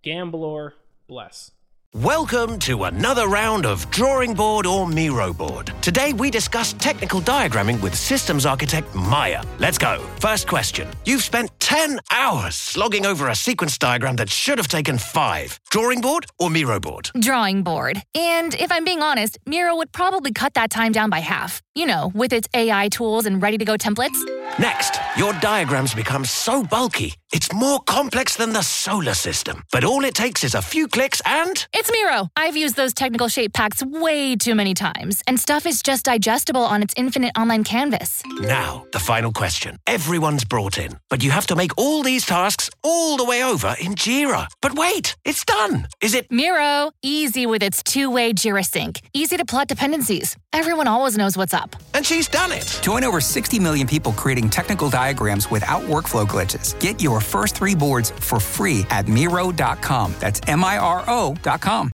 Gambler, 0.00 0.72
bless. 1.06 1.50
Welcome 1.94 2.58
to 2.60 2.84
another 2.84 3.28
round 3.28 3.66
of 3.66 3.88
Drawing 3.90 4.32
Board 4.32 4.64
or 4.64 4.88
Miro 4.88 5.34
Board. 5.34 5.74
Today 5.82 6.14
we 6.14 6.30
discuss 6.30 6.72
technical 6.72 7.20
diagramming 7.20 7.82
with 7.82 7.94
systems 7.94 8.46
architect 8.46 8.94
Maya. 8.94 9.44
Let's 9.58 9.76
go. 9.76 9.98
First 10.18 10.46
question. 10.46 10.88
You've 11.04 11.22
spent 11.22 11.50
10 11.60 12.00
hours 12.10 12.54
slogging 12.54 13.04
over 13.04 13.28
a 13.28 13.34
sequence 13.34 13.76
diagram 13.76 14.16
that 14.16 14.30
should 14.30 14.56
have 14.56 14.68
taken 14.68 14.96
five. 14.96 15.60
Drawing 15.68 16.00
board 16.00 16.24
or 16.38 16.48
Miro 16.48 16.80
board? 16.80 17.10
Drawing 17.20 17.62
board. 17.62 18.00
And 18.14 18.54
if 18.54 18.72
I'm 18.72 18.86
being 18.86 19.02
honest, 19.02 19.38
Miro 19.44 19.76
would 19.76 19.92
probably 19.92 20.32
cut 20.32 20.54
that 20.54 20.70
time 20.70 20.92
down 20.92 21.10
by 21.10 21.18
half. 21.18 21.60
You 21.74 21.84
know, 21.84 22.10
with 22.14 22.32
its 22.32 22.48
AI 22.54 22.88
tools 22.88 23.26
and 23.26 23.42
ready 23.42 23.58
to 23.58 23.66
go 23.66 23.76
templates. 23.76 24.18
Next, 24.58 24.98
your 25.18 25.34
diagrams 25.34 25.94
become 25.94 26.24
so 26.24 26.62
bulky, 26.62 27.14
it's 27.32 27.52
more 27.52 27.80
complex 27.80 28.36
than 28.36 28.52
the 28.52 28.62
solar 28.62 29.14
system. 29.14 29.62
But 29.72 29.84
all 29.84 30.04
it 30.04 30.14
takes 30.14 30.44
is 30.44 30.54
a 30.54 30.60
few 30.62 30.86
clicks 30.86 31.22
and. 31.24 31.66
It's 31.72 31.90
Miro. 31.90 32.28
I've 32.36 32.56
used 32.56 32.76
those 32.76 32.92
technical 32.92 33.28
shape 33.28 33.54
packs 33.54 33.82
way 33.82 34.36
too 34.36 34.54
many 34.54 34.74
times, 34.74 35.22
and 35.26 35.40
stuff 35.40 35.64
is 35.64 35.82
just 35.82 36.04
digestible 36.04 36.62
on 36.62 36.82
its 36.82 36.92
infinite 36.96 37.32
online 37.36 37.64
canvas. 37.64 38.22
Now, 38.40 38.84
the 38.92 38.98
final 38.98 39.32
question. 39.32 39.78
Everyone's 39.86 40.44
brought 40.44 40.76
in, 40.76 40.98
but 41.08 41.22
you 41.22 41.30
have 41.30 41.46
to 41.46 41.56
make 41.56 41.70
all 41.78 42.02
these 42.02 42.26
tasks 42.26 42.68
all 42.82 43.16
the 43.16 43.24
way 43.24 43.42
over 43.42 43.74
in 43.80 43.94
Jira. 43.94 44.46
But 44.60 44.74
wait, 44.74 45.16
it's 45.24 45.44
done. 45.44 45.88
Is 46.02 46.14
it. 46.14 46.30
Miro, 46.30 46.90
easy 47.02 47.46
with 47.46 47.62
its 47.62 47.82
two 47.82 48.10
way 48.10 48.34
Jira 48.34 48.64
sync, 48.64 49.00
easy 49.14 49.38
to 49.38 49.44
plot 49.44 49.68
dependencies. 49.68 50.36
Everyone 50.52 50.86
always 50.86 51.16
knows 51.16 51.34
what's 51.34 51.54
up. 51.54 51.74
And 51.94 52.04
she's 52.04 52.28
done 52.28 52.52
it. 52.52 52.78
Join 52.82 53.04
over 53.04 53.22
60 53.22 53.58
million 53.58 53.86
people 53.86 54.12
creating 54.12 54.50
technical 54.50 54.90
diagrams 54.90 55.50
without 55.50 55.80
workflow 55.82 56.26
glitches. 56.26 56.78
Get 56.78 57.00
your 57.02 57.21
first 57.22 57.54
three 57.54 57.74
boards 57.74 58.10
for 58.20 58.38
free 58.40 58.86
at 58.90 59.08
Miro.com. 59.08 60.14
That's 60.18 60.40
M 60.46 60.64
I 60.64 60.78
R 60.78 61.04
O.com. 61.06 61.90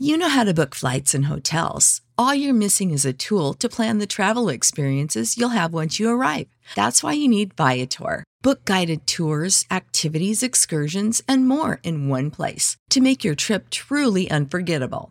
You 0.00 0.16
know 0.16 0.28
how 0.28 0.44
to 0.44 0.54
book 0.54 0.76
flights 0.76 1.12
and 1.12 1.24
hotels. 1.24 2.02
All 2.16 2.32
you're 2.32 2.54
missing 2.54 2.92
is 2.92 3.04
a 3.04 3.12
tool 3.12 3.54
to 3.54 3.68
plan 3.68 3.98
the 3.98 4.06
travel 4.06 4.48
experiences 4.48 5.36
you'll 5.36 5.58
have 5.60 5.72
once 5.72 5.98
you 5.98 6.08
arrive. 6.08 6.46
That's 6.76 7.02
why 7.02 7.14
you 7.14 7.26
need 7.28 7.54
Viator. 7.54 8.22
Book 8.40 8.64
guided 8.64 9.06
tours, 9.06 9.64
activities, 9.72 10.42
excursions, 10.42 11.20
and 11.26 11.48
more 11.48 11.80
in 11.82 12.08
one 12.08 12.30
place 12.30 12.76
to 12.90 13.00
make 13.00 13.24
your 13.24 13.34
trip 13.34 13.70
truly 13.70 14.30
unforgettable. 14.30 15.10